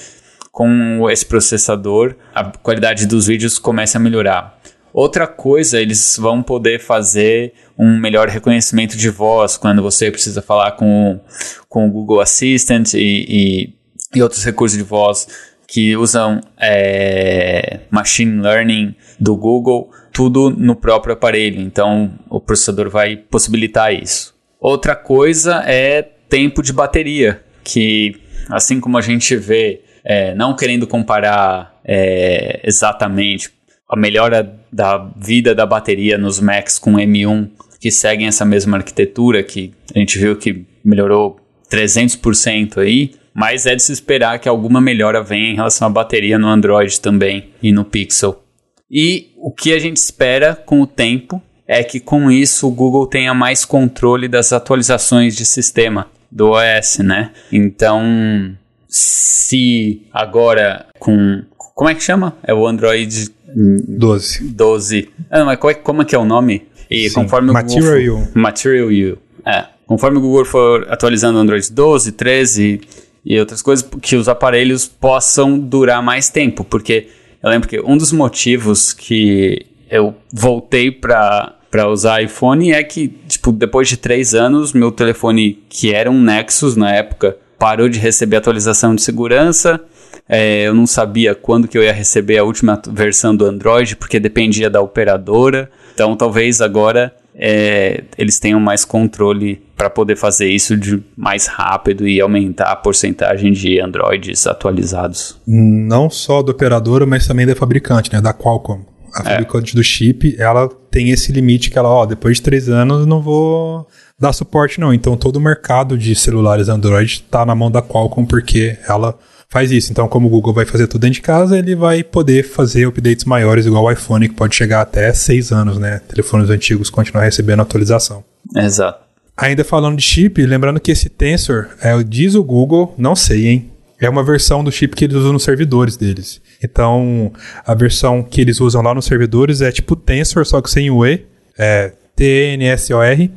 [0.52, 4.60] com esse processador a qualidade dos vídeos comece a melhorar.
[4.92, 10.72] Outra coisa, eles vão poder fazer um melhor reconhecimento de voz quando você precisa falar
[10.72, 11.20] com,
[11.68, 13.74] com o Google Assistant e, e,
[14.16, 15.28] e outros recursos de voz
[15.72, 21.62] que usam é, machine learning do Google, tudo no próprio aparelho.
[21.62, 24.34] Então, o processador vai possibilitar isso.
[24.60, 28.16] Outra coisa é tempo de bateria, que
[28.50, 33.52] assim como a gente vê, é, não querendo comparar é, exatamente
[33.88, 39.44] a melhora da vida da bateria nos Macs com M1, que seguem essa mesma arquitetura,
[39.44, 41.40] que a gente viu que melhorou
[41.72, 46.38] 300% aí, mas é de se esperar que alguma melhora venha em relação à bateria
[46.38, 48.44] no Android também e no Pixel.
[48.90, 53.06] E o que a gente espera com o tempo é que com isso o Google
[53.06, 57.32] tenha mais controle das atualizações de sistema do OS, né?
[57.52, 58.56] Então,
[58.88, 62.36] se agora com como é que chama?
[62.44, 64.50] É o Android 12.
[64.50, 65.10] 12.
[65.30, 66.68] Ah, mas como é, como é que é o nome?
[66.90, 69.18] E Sim, conforme Material o Google for, Material U.
[69.46, 69.66] É.
[69.86, 72.82] Conforme o Google for atualizando o Android 12, 13
[73.30, 76.64] e outras coisas, que os aparelhos possam durar mais tempo.
[76.64, 77.08] Porque
[77.44, 83.08] eu lembro que um dos motivos que eu voltei para para usar iPhone é que,
[83.28, 88.00] tipo, depois de três anos, meu telefone, que era um Nexus na época, parou de
[88.00, 89.80] receber atualização de segurança.
[90.28, 94.20] É, eu não sabia quando que eu ia receber a última versão do Android, porque
[94.20, 95.70] dependia da operadora.
[95.94, 102.06] Então, talvez agora é, eles tenham mais controle para poder fazer isso de mais rápido
[102.06, 105.40] e aumentar a porcentagem de Androids atualizados.
[105.48, 108.20] Não só da operadora, mas também da fabricante, né?
[108.20, 108.82] Da Qualcomm.
[109.16, 109.24] A é.
[109.24, 113.22] fabricante do chip, ela tem esse limite que ela, ó, depois de três anos não
[113.22, 113.88] vou
[114.20, 114.94] dar suporte não.
[114.94, 119.18] Então todo o mercado de celulares Android está na mão da Qualcomm porque ela
[119.50, 119.92] faz isso.
[119.92, 123.26] Então, como o Google vai fazer tudo dentro de casa, ele vai poder fazer updates
[123.26, 126.02] maiores, igual o iPhone, que pode chegar até seis anos, né?
[126.08, 128.24] Telefones antigos continuar recebendo atualização.
[128.56, 129.04] Exato.
[129.36, 133.72] Ainda falando de chip, lembrando que esse Tensor, é, diz o Google, não sei, hein?
[134.00, 136.42] É uma versão do chip que eles usam nos servidores deles.
[136.64, 137.34] Então,
[137.66, 141.06] a versão que eles usam lá nos servidores é tipo Tensor, só que sem o
[141.06, 141.26] E,
[141.58, 143.32] é T-N-S-O-R.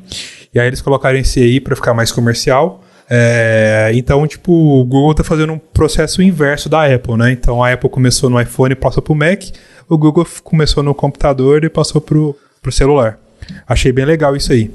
[0.55, 2.85] E aí eles colocaram esse aí para ficar mais comercial.
[3.09, 7.33] É, então, tipo, o Google tá fazendo um processo inverso da Apple, né?
[7.33, 9.43] Então a Apple começou no iPhone e passou pro Mac,
[9.89, 13.19] o Google começou no computador e passou pro, pro celular.
[13.67, 14.71] Achei bem legal isso aí.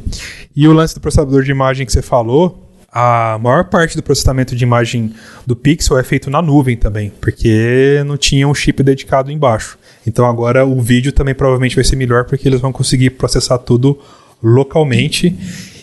[0.56, 4.56] E o lance do processador de imagem que você falou, a maior parte do processamento
[4.56, 5.14] de imagem
[5.46, 9.78] do Pixel é feito na nuvem também, porque não tinha um chip dedicado embaixo.
[10.06, 14.00] Então agora o vídeo também provavelmente vai ser melhor porque eles vão conseguir processar tudo
[14.42, 15.36] localmente.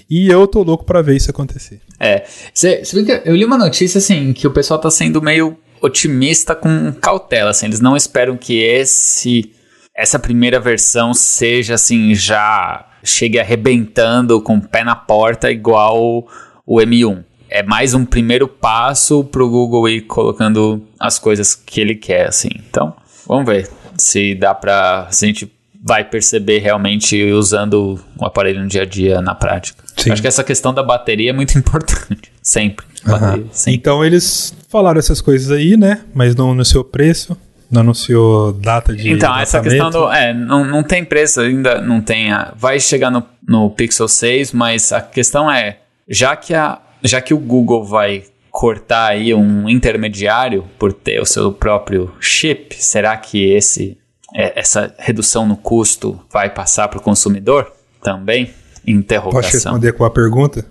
[0.08, 1.80] E eu tô louco para ver isso acontecer.
[1.98, 2.24] É.
[2.52, 6.92] Cê, cê, eu li uma notícia assim que o pessoal tá sendo meio otimista com
[6.92, 9.52] cautela, assim, eles não esperam que esse
[9.94, 16.26] essa primeira versão seja assim já chegue arrebentando com o pé na porta igual
[16.66, 17.22] o M1.
[17.48, 22.48] É mais um primeiro passo pro Google ir colocando as coisas que ele quer, assim.
[22.68, 22.94] Então,
[23.28, 25.08] vamos ver se dá pra.
[25.12, 25.52] Se a gente
[25.84, 29.84] vai perceber realmente usando o aparelho no dia a dia na prática.
[29.94, 30.12] Sim.
[30.12, 32.32] Acho que essa questão da bateria é muito importante.
[32.42, 32.86] Sempre.
[33.04, 33.78] Bateria, sempre.
[33.78, 36.00] Então eles falaram essas coisas aí, né?
[36.14, 37.36] Mas não no seu preço.
[37.70, 39.10] Não anunciou data de.
[39.10, 40.10] Então, essa questão do.
[40.10, 42.32] É, não, não tem preço, ainda não tem.
[42.32, 47.20] A, vai chegar no, no Pixel 6, mas a questão é: já que, a, já
[47.20, 53.16] que o Google vai cortar aí um intermediário por ter o seu próprio chip, será
[53.16, 53.98] que esse
[54.34, 58.52] é, essa redução no custo vai passar para o consumidor também?
[58.86, 59.40] Interrogação.
[59.40, 60.66] Posso responder com a pergunta?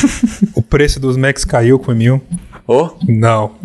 [0.54, 2.22] o preço dos Macs caiu com o mil?
[2.66, 2.90] Oh?
[3.08, 3.56] Não.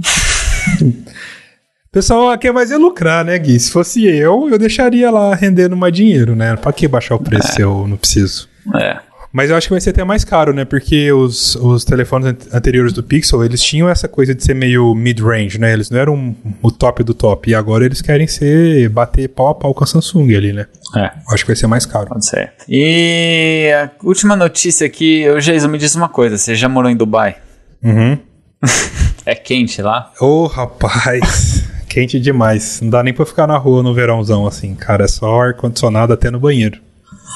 [1.91, 3.58] Pessoal quer mais é lucrar, né, Gui?
[3.58, 6.55] Se fosse eu, eu deixaria lá rendendo mais dinheiro, né?
[6.58, 7.51] Pra que baixar o preço é.
[7.51, 8.49] se eu não preciso?
[8.75, 8.99] É.
[9.36, 10.63] Mas eu acho que vai ser até mais caro, né?
[10.63, 15.60] Porque os, os telefones anteriores do Pixel, eles tinham essa coisa de ser meio mid-range,
[15.60, 15.74] né?
[15.74, 17.52] Eles não eram o top do top.
[17.52, 20.67] E agora eles querem ser, bater pau a pau com a Samsung ali, né?
[20.95, 21.12] É.
[21.30, 22.08] Acho que vai ser mais caro.
[22.08, 22.54] Pode ser.
[22.69, 26.95] E a última notícia aqui, o Jason me diz uma coisa, você já morou em
[26.95, 27.36] Dubai?
[27.84, 28.17] Uhum.
[29.26, 30.13] é quente lá?
[30.21, 31.65] Ô, oh, rapaz...
[31.89, 32.80] quente demais.
[32.80, 35.04] Não dá nem pra ficar na rua no verãozão assim, cara.
[35.04, 36.80] É só ar-condicionado até no banheiro.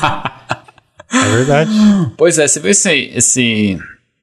[1.11, 1.71] É verdade.
[2.17, 3.79] Pois é, você viu esse, esse,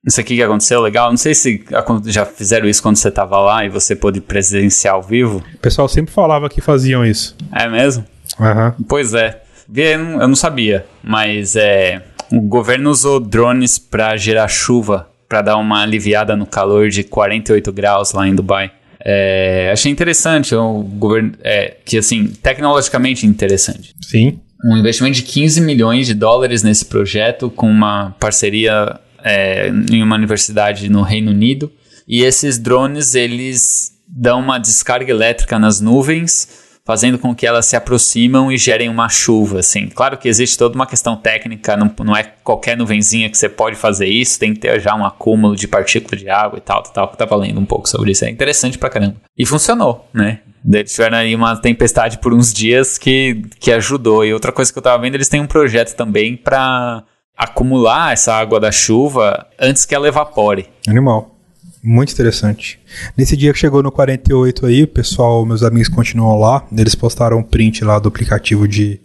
[0.07, 1.11] isso aqui que aconteceu legal?
[1.11, 1.65] Não sei se
[2.07, 5.43] já fizeram isso quando você estava lá e você pôde presenciar ao vivo.
[5.55, 7.37] O pessoal sempre falava que faziam isso.
[7.53, 8.05] É mesmo?
[8.39, 8.85] Uhum.
[8.89, 9.43] Pois é.
[9.75, 15.83] Eu não sabia, mas é, o governo usou drones para gerar chuva, para dar uma
[15.83, 18.71] aliviada no calor de 48 graus lá em Dubai.
[19.05, 23.93] É, achei interessante o governo, é, que assim, tecnologicamente interessante.
[24.01, 30.03] Sim um investimento de 15 milhões de dólares nesse projeto com uma parceria é, em
[30.03, 31.71] uma universidade no Reino Unido.
[32.07, 37.75] E esses drones, eles dão uma descarga elétrica nas nuvens, fazendo com que elas se
[37.75, 39.89] aproximam e gerem uma chuva, assim.
[39.89, 43.75] Claro que existe toda uma questão técnica, não, não é qualquer nuvenzinha que você pode
[43.75, 47.09] fazer isso, tem que ter já um acúmulo de partícula de água e tal, tal,
[47.09, 48.25] que tá valendo um pouco sobre isso.
[48.25, 49.17] É interessante pra caramba.
[49.37, 50.39] E funcionou, né?
[50.65, 54.25] Eles tiveram aí uma tempestade por uns dias que, que ajudou.
[54.25, 57.03] E outra coisa que eu tava vendo, eles têm um projeto também para
[57.37, 60.69] acumular essa água da chuva antes que ela evapore.
[60.89, 61.36] Animal.
[61.83, 62.81] Muito interessante.
[63.17, 67.39] Nesse dia que chegou no 48 aí, o pessoal, meus amigos continuam lá, eles postaram
[67.39, 69.01] um print lá do aplicativo de,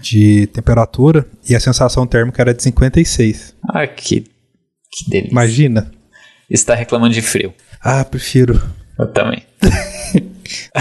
[0.00, 3.54] de temperatura e a sensação térmica era de 56.
[3.68, 5.30] Ah, que, que delícia.
[5.30, 5.90] Imagina.
[6.48, 7.52] Está reclamando de frio.
[7.80, 8.60] Ah, prefiro.
[8.98, 9.42] Eu também.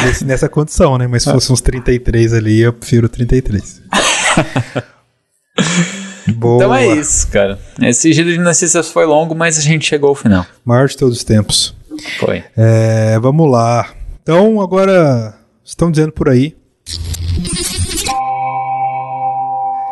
[0.03, 1.07] Nesse, nessa condição, né?
[1.07, 3.81] Mas se fosse uns 33 ali, eu prefiro 33.
[6.27, 6.55] Boa.
[6.57, 7.59] Então é isso, cara.
[7.81, 10.45] Esse giro de notícias foi longo, mas a gente chegou ao final.
[10.63, 11.75] Maior de todos os tempos.
[12.19, 12.43] Foi.
[12.55, 13.89] É, vamos lá.
[14.21, 16.55] Então, agora, estão dizendo por aí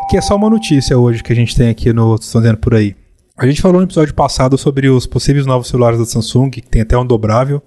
[0.10, 2.74] que é só uma notícia hoje que a gente tem aqui no Estão dizendo por
[2.74, 2.96] aí.
[3.38, 6.82] A gente falou no episódio passado sobre os possíveis novos celulares da Samsung, que tem
[6.82, 7.62] até um dobrável.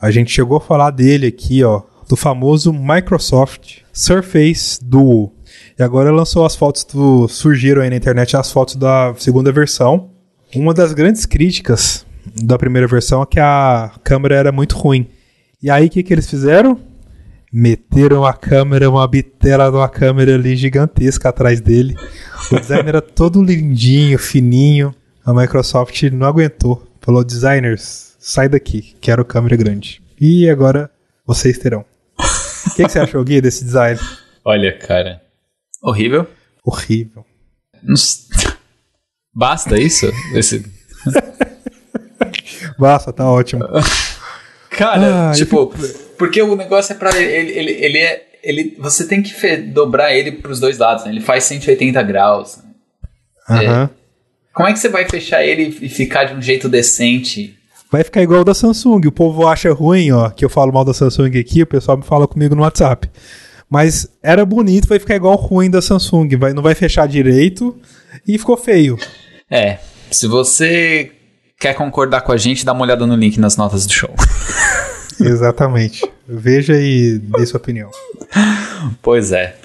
[0.00, 5.32] A gente chegou a falar dele aqui, ó, do famoso Microsoft Surface Duo.
[5.78, 7.28] E agora lançou as fotos do.
[7.28, 10.10] Surgiram aí na internet as fotos da segunda versão.
[10.54, 12.04] Uma das grandes críticas
[12.42, 15.06] da primeira versão é que a câmera era muito ruim.
[15.62, 16.80] E aí o que, que eles fizeram?
[17.52, 21.96] Meteram a câmera, uma bitela de uma câmera ali gigantesca atrás dele.
[22.50, 24.94] O design era todo lindinho, fininho.
[25.24, 26.86] A Microsoft não aguentou.
[27.00, 30.02] Falou, designers, sai daqui, quero câmera grande.
[30.20, 30.90] E agora
[31.24, 31.84] vocês terão.
[32.66, 33.98] O que, que, você achou, Gui, desse design?
[34.44, 35.27] Olha, cara.
[35.88, 36.26] Horrível.
[36.62, 37.24] Horrível.
[39.34, 40.06] Basta isso?
[40.34, 40.64] Esse...
[42.78, 43.64] Basta, tá ótimo.
[44.70, 45.72] Cara, ah, tipo,
[46.18, 48.28] porque o negócio é pra ele, ele, ele é.
[48.40, 51.10] Ele, você tem que dobrar ele pros dois lados, né?
[51.10, 52.58] Ele faz 180 graus.
[53.48, 53.64] Né?
[53.64, 53.90] É,
[54.54, 57.56] como é que você vai fechar ele e ficar de um jeito decente?
[57.90, 59.00] Vai ficar igual o da Samsung.
[59.06, 62.04] O povo acha ruim, ó, que eu falo mal da Samsung aqui, o pessoal me
[62.04, 63.10] fala comigo no WhatsApp.
[63.68, 66.36] Mas era bonito, vai ficar igual o ruim da Samsung.
[66.36, 67.76] Vai, não vai fechar direito
[68.26, 68.98] e ficou feio.
[69.50, 69.78] É,
[70.10, 71.12] se você
[71.58, 74.14] quer concordar com a gente, dá uma olhada no link nas notas do show.
[75.20, 76.08] Exatamente.
[76.26, 77.90] Veja e dê sua opinião.
[79.02, 79.56] Pois é.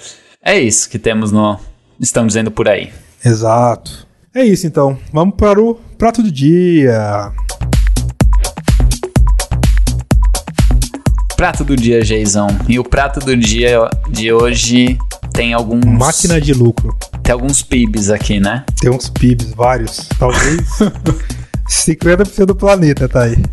[0.43, 1.59] É isso que temos no.
[1.99, 2.91] Estão dizendo por aí.
[3.23, 4.07] Exato.
[4.33, 4.97] É isso então.
[5.11, 7.31] Vamos para o prato do dia.
[11.35, 12.47] Prato do dia, Jason.
[12.67, 14.97] E o prato do dia de hoje
[15.33, 15.85] tem alguns.
[15.85, 16.95] Máquina de lucro.
[17.21, 18.63] Tem alguns PIBs aqui, né?
[18.79, 20.07] Tem uns PIBs, vários.
[20.19, 20.61] Talvez
[21.67, 23.37] 50% do planeta tá aí.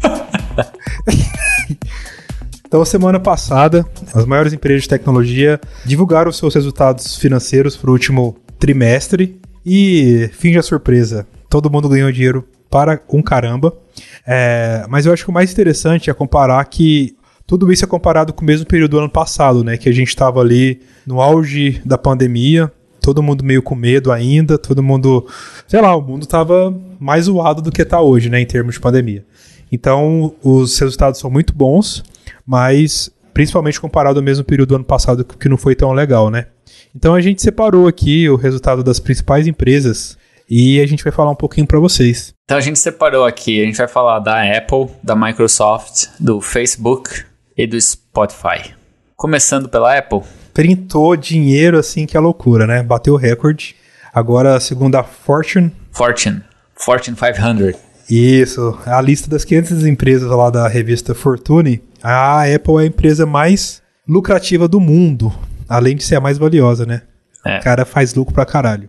[2.66, 8.36] Então, semana passada, as maiores empresas de tecnologia divulgaram seus resultados financeiros para o último
[8.60, 13.76] trimestre e, finge a surpresa, todo mundo ganhou dinheiro para um caramba.
[14.24, 17.16] É, mas eu acho que o mais interessante é comparar que
[17.50, 19.76] tudo isso é comparado com o mesmo período do ano passado, né?
[19.76, 22.70] Que a gente estava ali no auge da pandemia,
[23.02, 25.26] todo mundo meio com medo ainda, todo mundo,
[25.66, 28.80] sei lá, o mundo estava mais zoado do que está hoje, né, em termos de
[28.80, 29.26] pandemia.
[29.72, 32.04] Então, os resultados são muito bons,
[32.46, 36.46] mas principalmente comparado ao mesmo período do ano passado, que não foi tão legal, né?
[36.94, 40.16] Então, a gente separou aqui o resultado das principais empresas
[40.48, 42.32] e a gente vai falar um pouquinho para vocês.
[42.44, 47.28] Então, a gente separou aqui, a gente vai falar da Apple, da Microsoft, do Facebook
[47.62, 48.74] e do Spotify.
[49.14, 50.20] Começando pela Apple.
[50.54, 52.82] Printou dinheiro assim que é loucura, né?
[52.82, 53.76] Bateu o recorde.
[54.14, 55.70] Agora, segundo a Fortune.
[55.92, 56.42] Fortune.
[56.74, 57.78] Fortune 500.
[58.08, 63.26] Isso, a lista das 500 empresas lá da revista Fortune, a Apple é a empresa
[63.26, 65.32] mais lucrativa do mundo,
[65.68, 67.02] além de ser a mais valiosa, né?
[67.46, 67.58] É.
[67.58, 68.88] O cara faz lucro pra caralho.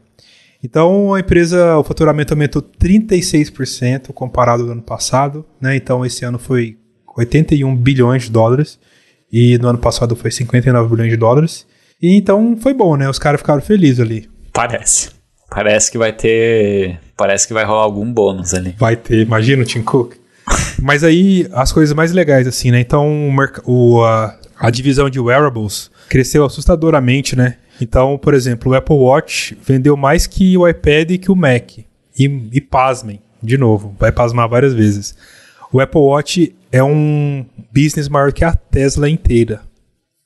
[0.63, 5.75] Então a empresa, o faturamento aumentou 36% comparado ao ano passado, né?
[5.75, 6.77] Então esse ano foi
[7.17, 8.79] 81 bilhões de dólares
[9.31, 11.65] e no ano passado foi 59 bilhões de dólares.
[12.01, 13.09] E então foi bom, né?
[13.09, 14.29] Os caras ficaram felizes ali.
[14.51, 15.09] Parece.
[15.49, 16.99] Parece que vai ter.
[17.15, 18.75] Parece que vai rolar algum bônus ali.
[18.77, 20.15] Vai ter, imagina o Tim Cook.
[20.81, 22.79] Mas aí, as coisas mais legais, assim, né?
[22.79, 23.29] Então,
[23.65, 27.57] o, a, a divisão de wearables cresceu assustadoramente, né?
[27.79, 31.79] Então, por exemplo, o Apple Watch vendeu mais que o iPad e que o Mac.
[32.17, 35.15] E, e pasmem, de novo, vai pasmar várias vezes.
[35.71, 39.61] O Apple Watch é um business maior que a Tesla inteira.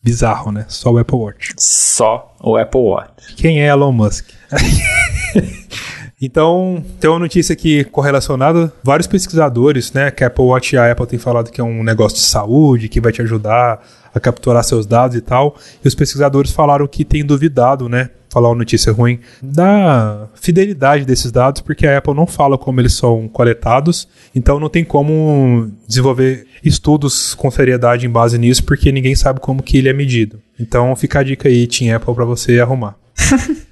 [0.03, 0.65] Bizarro, né?
[0.67, 1.53] Só o Apple Watch.
[1.57, 3.35] Só o Apple Watch.
[3.35, 4.29] Quem é Elon Musk?
[6.21, 8.71] então, tem uma notícia aqui correlacionada.
[8.83, 11.83] Vários pesquisadores, né, que a Apple Watch e a Apple têm falado que é um
[11.83, 15.57] negócio de saúde, que vai te ajudar a capturar seus dados e tal.
[15.83, 21.31] E os pesquisadores falaram que têm duvidado, né, falar uma notícia ruim, da fidelidade desses
[21.31, 26.45] dados, porque a Apple não fala como eles são coletados, então não tem como desenvolver
[26.61, 30.41] estudos com seriedade em base nisso, porque ninguém sabe como que ele é medido.
[30.59, 32.97] Então fica a dica aí, Team Apple, para você arrumar.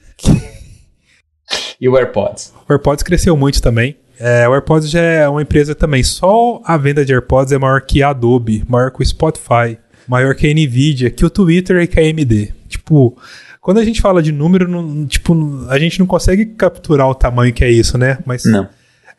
[1.79, 2.53] E o AirPods?
[2.67, 3.97] O AirPods cresceu muito também.
[4.17, 6.01] É, o AirPods já é uma empresa também.
[6.01, 10.33] Só a venda de AirPods é maior que a Adobe, maior que o Spotify, maior
[10.33, 12.53] que a Nvidia, que o Twitter e que a AMD.
[12.69, 13.17] Tipo,
[13.63, 15.33] quando a gente fala de número, não, tipo,
[15.69, 18.17] a gente não consegue capturar o tamanho que é isso, né?
[18.25, 18.67] Mas não.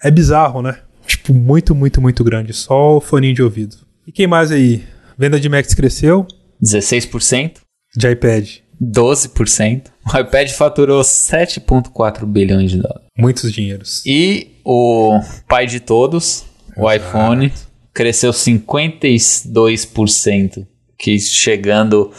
[0.02, 0.76] é bizarro, né?
[1.07, 2.52] Tipo, muito, muito, muito grande.
[2.52, 3.78] Só o foninho de ouvido.
[4.07, 4.85] E quem mais aí?
[5.16, 6.26] Venda de Macs cresceu?
[6.62, 7.52] 16%.
[7.96, 8.46] De iPad.
[8.83, 9.85] 12%.
[10.12, 13.07] O iPad faturou 7,4 bilhões de dólares.
[13.16, 14.02] Muitos dinheiros.
[14.04, 16.44] E o pai de todos,
[16.76, 17.09] o Exato.
[17.09, 17.50] iPhone,
[17.94, 20.66] cresceu 52%,
[20.98, 22.12] que chegando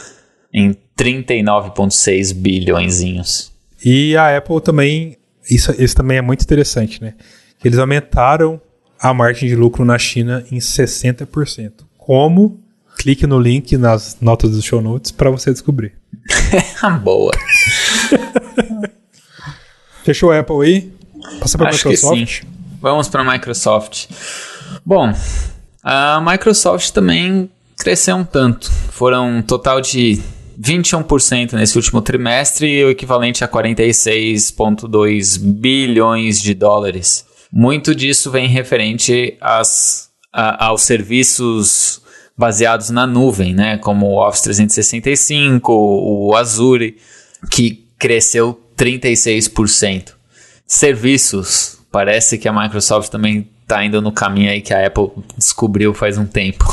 [0.56, 3.52] em 39,6 bilhões.
[3.84, 5.18] E a Apple também,
[5.50, 7.12] isso, isso também é muito interessante, né?
[7.62, 8.58] Eles aumentaram
[8.98, 11.72] a margem de lucro na China em 60%.
[11.98, 12.58] Como?
[12.96, 15.92] Clique no link nas notas do show notes para você descobrir.
[17.02, 17.32] Boa.
[20.02, 20.90] Fechou a Apple aí?
[21.38, 22.44] Passa para a Microsoft?
[22.80, 24.06] Vamos para a Microsoft.
[24.84, 25.12] Bom,
[25.82, 28.70] a Microsoft também cresceu um tanto.
[28.70, 30.22] Foram um total de
[30.60, 37.24] 21% nesse último trimestre, o equivalente a 46,2 bilhões de dólares.
[37.52, 42.02] Muito disso vem referente às, a, aos serviços
[42.36, 43.78] baseados na nuvem, né?
[43.78, 46.96] Como o Office 365, o Azure,
[47.50, 50.12] que cresceu 36%.
[50.66, 55.94] Serviços Parece que a Microsoft também tá indo no caminho aí que a Apple descobriu
[55.94, 56.66] faz um tempo.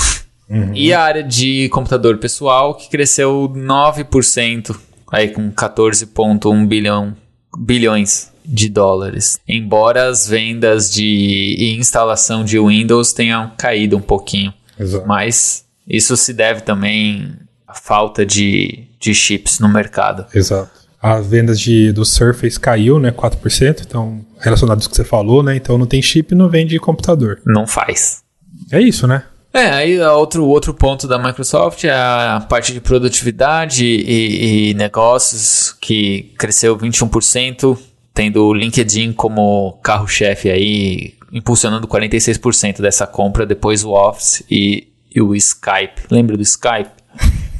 [0.49, 0.73] Uhum.
[0.73, 4.75] E a área de computador pessoal que cresceu 9%,
[5.11, 7.15] aí com 14,1 bilhão,
[7.57, 9.39] bilhões de dólares.
[9.47, 14.53] Embora as vendas de instalação de Windows tenham caído um pouquinho.
[14.77, 15.07] Exato.
[15.07, 17.33] Mas isso se deve também
[17.67, 20.25] à falta de, de chips no mercado.
[20.33, 20.71] Exato.
[21.01, 25.55] As vendas de, do Surface caiu, né, 4%, então relacionado ao que você falou, né?
[25.55, 27.41] Então não tem chip, não vende computador.
[27.45, 28.23] Não faz.
[28.71, 29.23] É isso, né?
[29.53, 35.77] É, aí outro, outro ponto da Microsoft é a parte de produtividade e, e negócios
[35.79, 37.77] que cresceu 21%,
[38.15, 45.21] tendo o LinkedIn como carro-chefe aí, impulsionando 46% dessa compra, depois o Office e, e
[45.21, 46.01] o Skype.
[46.09, 46.89] Lembra do Skype?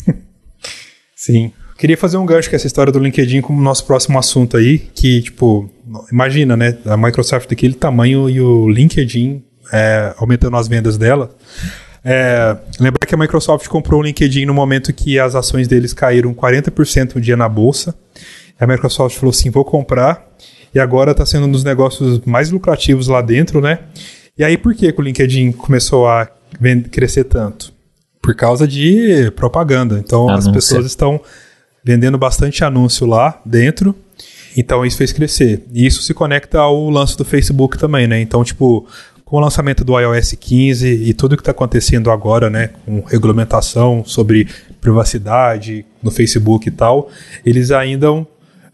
[1.16, 1.52] Sim.
[1.78, 5.22] Queria fazer um gancho com essa história do LinkedIn como nosso próximo assunto aí, que,
[5.22, 5.70] tipo,
[6.12, 11.30] imagina, né, a Microsoft daquele tamanho e o LinkedIn é, aumentando as vendas dela.
[12.03, 16.34] É, lembrar que a Microsoft comprou o LinkedIn no momento que as ações deles caíram
[16.34, 17.95] 40% um dia na bolsa.
[18.59, 20.28] A Microsoft falou assim: vou comprar.
[20.74, 23.80] E agora está sendo um dos negócios mais lucrativos lá dentro, né?
[24.36, 26.28] E aí, por que, que o LinkedIn começou a
[26.91, 27.72] crescer tanto?
[28.20, 29.99] Por causa de propaganda.
[29.99, 31.22] Então, as pessoas estão
[31.84, 33.95] vendendo bastante anúncio lá dentro.
[34.57, 35.64] Então, isso fez crescer.
[35.72, 38.20] E isso se conecta ao lance do Facebook também, né?
[38.20, 38.88] Então, tipo,
[39.26, 44.04] com o lançamento do iOS 15 e tudo que está acontecendo agora, né, com regulamentação
[44.06, 44.48] sobre
[44.82, 47.10] privacidade no Facebook e tal,
[47.46, 48.08] eles ainda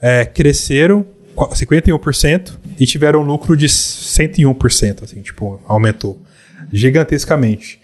[0.02, 6.20] é, cresceram 51% e tiveram lucro de 101%, assim, tipo, aumentou
[6.72, 7.80] gigantescamente.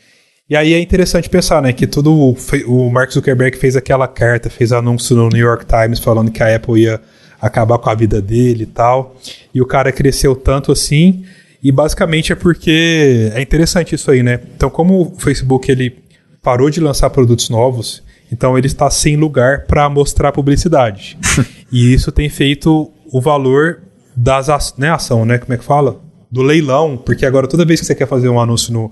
[0.49, 2.37] E aí é interessante pensar, né, que todo o,
[2.67, 6.55] o Mark Zuckerberg fez aquela carta, fez anúncio no New York Times falando que a
[6.55, 7.01] Apple ia
[7.41, 9.15] acabar com a vida dele e tal,
[9.53, 11.25] e o cara cresceu tanto assim,
[11.65, 14.39] e basicamente é porque é interessante isso aí, né?
[14.55, 15.97] Então, como o Facebook ele
[16.39, 21.17] parou de lançar produtos novos, então ele está sem lugar para mostrar publicidade.
[21.71, 23.81] e isso tem feito o valor
[24.15, 25.39] das né, ação, né?
[25.39, 25.99] Como é que fala?
[26.29, 28.91] Do leilão, porque agora toda vez que você quer fazer um anúncio no,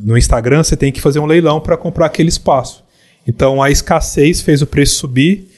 [0.00, 2.82] no Instagram, você tem que fazer um leilão para comprar aquele espaço.
[3.28, 5.50] Então a escassez fez o preço subir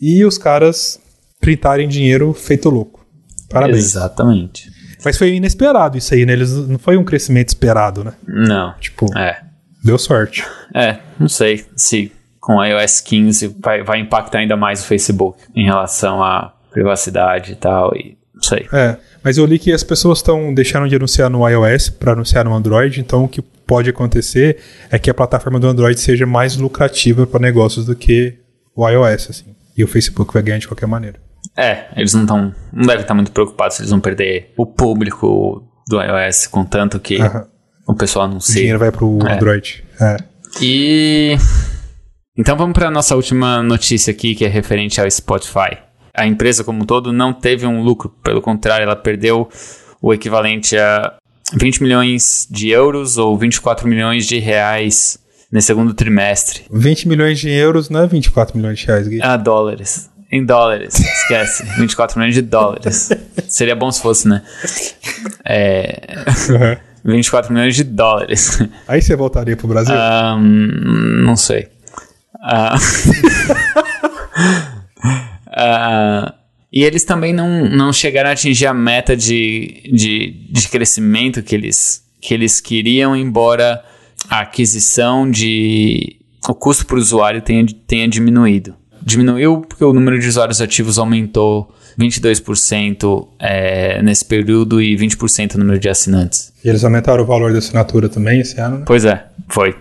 [0.00, 1.00] e os caras
[1.40, 3.04] printarem dinheiro feito louco.
[3.50, 3.86] Parabéns.
[3.86, 4.75] Exatamente.
[5.06, 6.32] Mas foi inesperado isso aí, né?
[6.32, 8.12] Eles, não foi um crescimento esperado, né?
[8.26, 8.74] Não.
[8.80, 9.40] Tipo, é.
[9.84, 10.44] deu sorte.
[10.74, 15.64] É, não sei se com iOS 15 vai, vai impactar ainda mais o Facebook em
[15.64, 18.66] relação à privacidade e tal, e não sei.
[18.72, 22.44] É, mas eu li que as pessoas estão deixando de anunciar no iOS para anunciar
[22.44, 24.58] no Android, então o que pode acontecer
[24.90, 28.34] é que a plataforma do Android seja mais lucrativa para negócios do que
[28.74, 29.54] o iOS, assim.
[29.76, 31.25] E o Facebook vai ganhar de qualquer maneira.
[31.56, 32.54] É, eles não estão.
[32.72, 37.18] Não devem estar muito preocupados se eles vão perder o público do iOS, contanto que
[37.86, 38.54] o pessoal anuncia.
[38.54, 39.34] O dinheiro vai pro é.
[39.34, 39.84] Android.
[40.00, 40.16] É.
[40.60, 41.36] E.
[42.36, 45.78] Então vamos para nossa última notícia aqui, que é referente ao Spotify.
[46.14, 49.48] A empresa como um todo não teve um lucro, pelo contrário, ela perdeu
[50.02, 51.14] o equivalente a
[51.54, 55.18] 20 milhões de euros ou 24 milhões de reais
[55.50, 56.64] no segundo trimestre.
[56.70, 59.20] 20 milhões de euros não é 24 milhões de reais, Gui.
[59.22, 60.10] Ah, dólares.
[60.30, 61.64] Em dólares, esquece.
[61.78, 63.10] 24 milhões de dólares.
[63.48, 64.42] Seria bom se fosse, né?
[65.44, 66.24] É.
[66.50, 67.12] Uhum.
[67.12, 68.58] 24 milhões de dólares.
[68.88, 69.94] Aí você voltaria pro Brasil?
[69.94, 71.68] Um, não sei.
[72.34, 72.76] Uh,
[75.48, 76.32] uh,
[76.72, 81.54] e eles também não, não chegaram a atingir a meta de, de, de crescimento que
[81.54, 83.84] eles, que eles queriam, embora
[84.28, 86.16] a aquisição de.
[86.48, 88.74] o custo para o usuário tenha, tenha diminuído
[89.06, 95.60] diminuiu porque o número de usuários ativos aumentou 22% é, nesse período e 20% no
[95.60, 96.52] número de assinantes.
[96.62, 98.78] E eles aumentaram o valor da assinatura também esse ano?
[98.78, 98.84] Né?
[98.84, 99.76] Pois é, foi.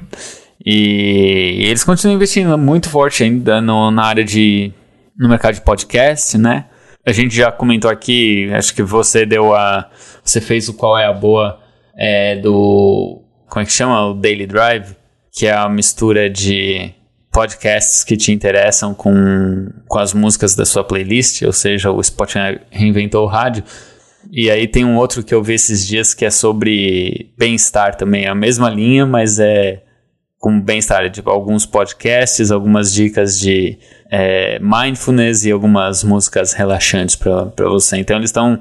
[0.63, 4.71] E eles continuam investindo muito forte ainda no, na área de.
[5.17, 6.65] no mercado de podcast, né?
[7.05, 9.89] A gente já comentou aqui, acho que você deu a.
[10.23, 11.59] Você fez o qual é a boa
[11.97, 13.21] é, do.
[13.47, 14.07] Como é que chama?
[14.07, 14.95] O Daily Drive,
[15.31, 16.93] que é a mistura de
[17.35, 22.61] podcasts que te interessam com, com as músicas da sua playlist, ou seja, o Spotify
[22.71, 23.61] reinventou o rádio.
[24.31, 28.23] E aí tem um outro que eu vi esses dias que é sobre bem-estar também,
[28.23, 29.83] é a mesma linha, mas é
[30.39, 33.77] com bem-estar, tipo alguns podcasts, algumas dicas de
[34.09, 37.97] é, mindfulness e algumas músicas relaxantes para você.
[37.97, 38.57] Então eles estão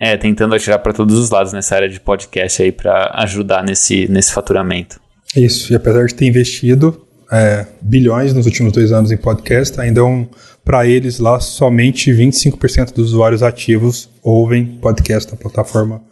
[0.00, 4.10] é, tentando atirar para todos os lados nessa área de podcast aí para ajudar nesse,
[4.10, 5.00] nesse faturamento.
[5.36, 10.04] Isso, e apesar de ter investido, é, bilhões nos últimos dois anos em podcast, ainda
[10.04, 10.26] um,
[10.64, 16.02] para eles lá somente 25% dos usuários ativos ouvem podcast na plataforma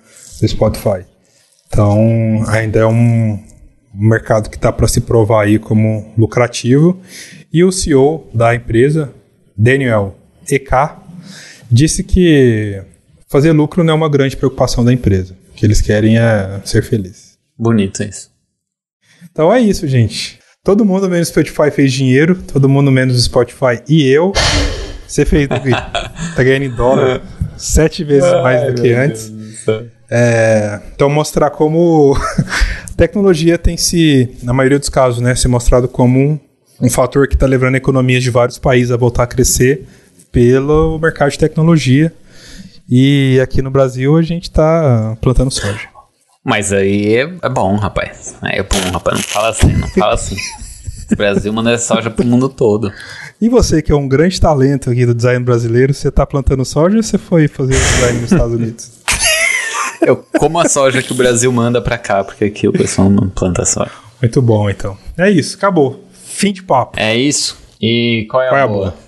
[0.40, 1.04] do Spotify.
[1.68, 7.00] Então, ainda é um, um mercado que está para se provar aí como lucrativo.
[7.52, 9.12] E o CEO da empresa,
[9.56, 10.16] Daniel
[10.50, 10.70] EK,
[11.70, 12.82] disse que
[13.28, 15.36] fazer lucro não é uma grande preocupação da empresa.
[15.50, 17.36] O que eles querem é ser felizes.
[17.58, 18.30] Bonito isso.
[19.30, 20.38] Então é isso, gente.
[20.66, 24.32] Todo mundo menos Spotify fez dinheiro, todo mundo menos Spotify e eu.
[25.06, 25.70] Você fez, Davi.
[26.34, 27.22] tá ganhando em dólar
[27.56, 29.32] sete vezes mais do que antes.
[30.10, 32.18] É, então mostrar como
[32.98, 36.40] tecnologia tem se, na maioria dos casos, né, se mostrado como um,
[36.80, 39.86] um fator que está levando economias de vários países a voltar a crescer
[40.32, 42.12] pelo mercado de tecnologia.
[42.90, 45.95] E aqui no Brasil a gente está plantando soja.
[46.46, 48.36] Mas aí é, é bom, rapaz.
[48.44, 49.16] É bom, rapaz.
[49.16, 50.36] Não fala assim, não fala assim.
[51.10, 52.92] o Brasil manda soja pro mundo todo.
[53.40, 56.98] E você, que é um grande talento aqui do design brasileiro, você tá plantando soja
[56.98, 58.92] ou você foi fazer design nos Estados Unidos?
[60.00, 63.28] Eu como a soja que o Brasil manda pra cá, porque aqui o pessoal não
[63.28, 63.90] planta soja.
[64.22, 64.96] Muito bom, então.
[65.18, 66.04] É isso, acabou.
[66.12, 66.96] Fim de papo.
[66.96, 67.58] É isso.
[67.82, 68.86] E qual é qual a, é boa?
[68.86, 69.05] a boa?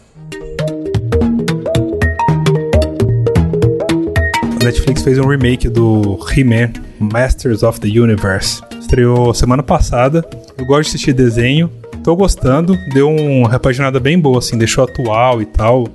[4.68, 8.62] Netflix fez um remake do He-Man Masters of the Universe.
[8.78, 10.22] Estreou semana passada.
[10.58, 11.72] Eu gosto de assistir desenho.
[12.04, 12.76] Tô gostando.
[12.92, 14.58] Deu uma repaginada bem boa, assim.
[14.58, 15.88] Deixou atual e tal.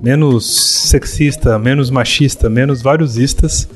[0.00, 3.68] Menos sexista, menos machista, menos variosistas.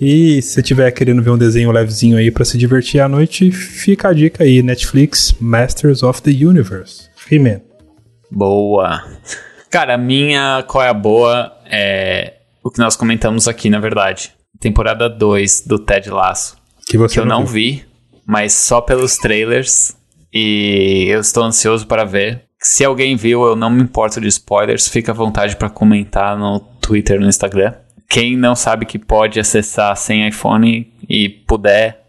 [0.00, 4.08] E se tiver querendo ver um desenho levezinho aí para se divertir à noite, fica
[4.08, 7.08] a dica aí, Netflix Masters of the Universe.
[7.30, 7.60] He-Man.
[8.28, 9.04] Boa.
[9.70, 12.34] Cara, minha qual é a boa é
[12.64, 14.32] o que nós comentamos aqui, na verdade.
[14.58, 16.56] Temporada 2 do Ted Lasso.
[16.86, 17.84] Que, você que eu não vi,
[18.26, 19.94] mas só pelos trailers.
[20.32, 22.44] E eu estou ansioso para ver.
[22.58, 24.88] Se alguém viu, eu não me importo de spoilers.
[24.88, 27.74] Fica à vontade para comentar no Twitter, no Instagram.
[28.08, 32.02] Quem não sabe que pode acessar sem iPhone e puder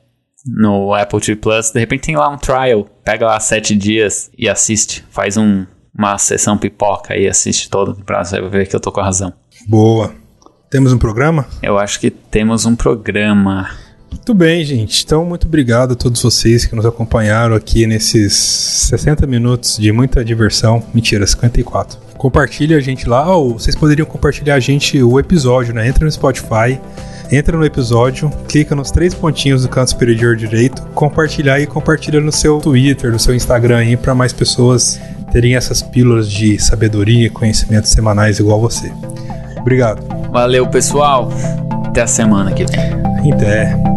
[0.45, 2.85] no Apple TV Plus, de repente tem lá um trial.
[3.03, 5.03] Pega lá sete dias e assiste.
[5.09, 5.65] Faz um,
[5.97, 9.33] uma sessão pipoca e assiste todo pra ver que eu tô com a razão.
[9.67, 10.24] Boa.
[10.75, 11.45] Temos um programa?
[11.63, 13.69] Eu acho que temos um programa.
[14.11, 15.05] Muito bem, gente.
[15.05, 20.21] Então, muito obrigado a todos vocês que nos acompanharam aqui nesses 60 minutos de muita
[20.21, 20.83] diversão.
[20.93, 21.97] Mentira, 54.
[22.17, 25.87] Compartilha a gente lá, ou vocês poderiam compartilhar a gente o episódio, né?
[25.87, 26.77] Entra no Spotify,
[27.31, 32.33] entra no episódio, clica nos três pontinhos do canto superior direito, compartilhar e compartilha no
[32.33, 34.99] seu Twitter, no seu Instagram aí, para mais pessoas
[35.31, 38.91] terem essas pílulas de sabedoria e conhecimentos semanais igual você.
[39.65, 40.03] Obrigado.
[40.31, 41.31] Valeu, pessoal.
[41.87, 43.33] Até a semana que vem.
[43.33, 43.94] Até.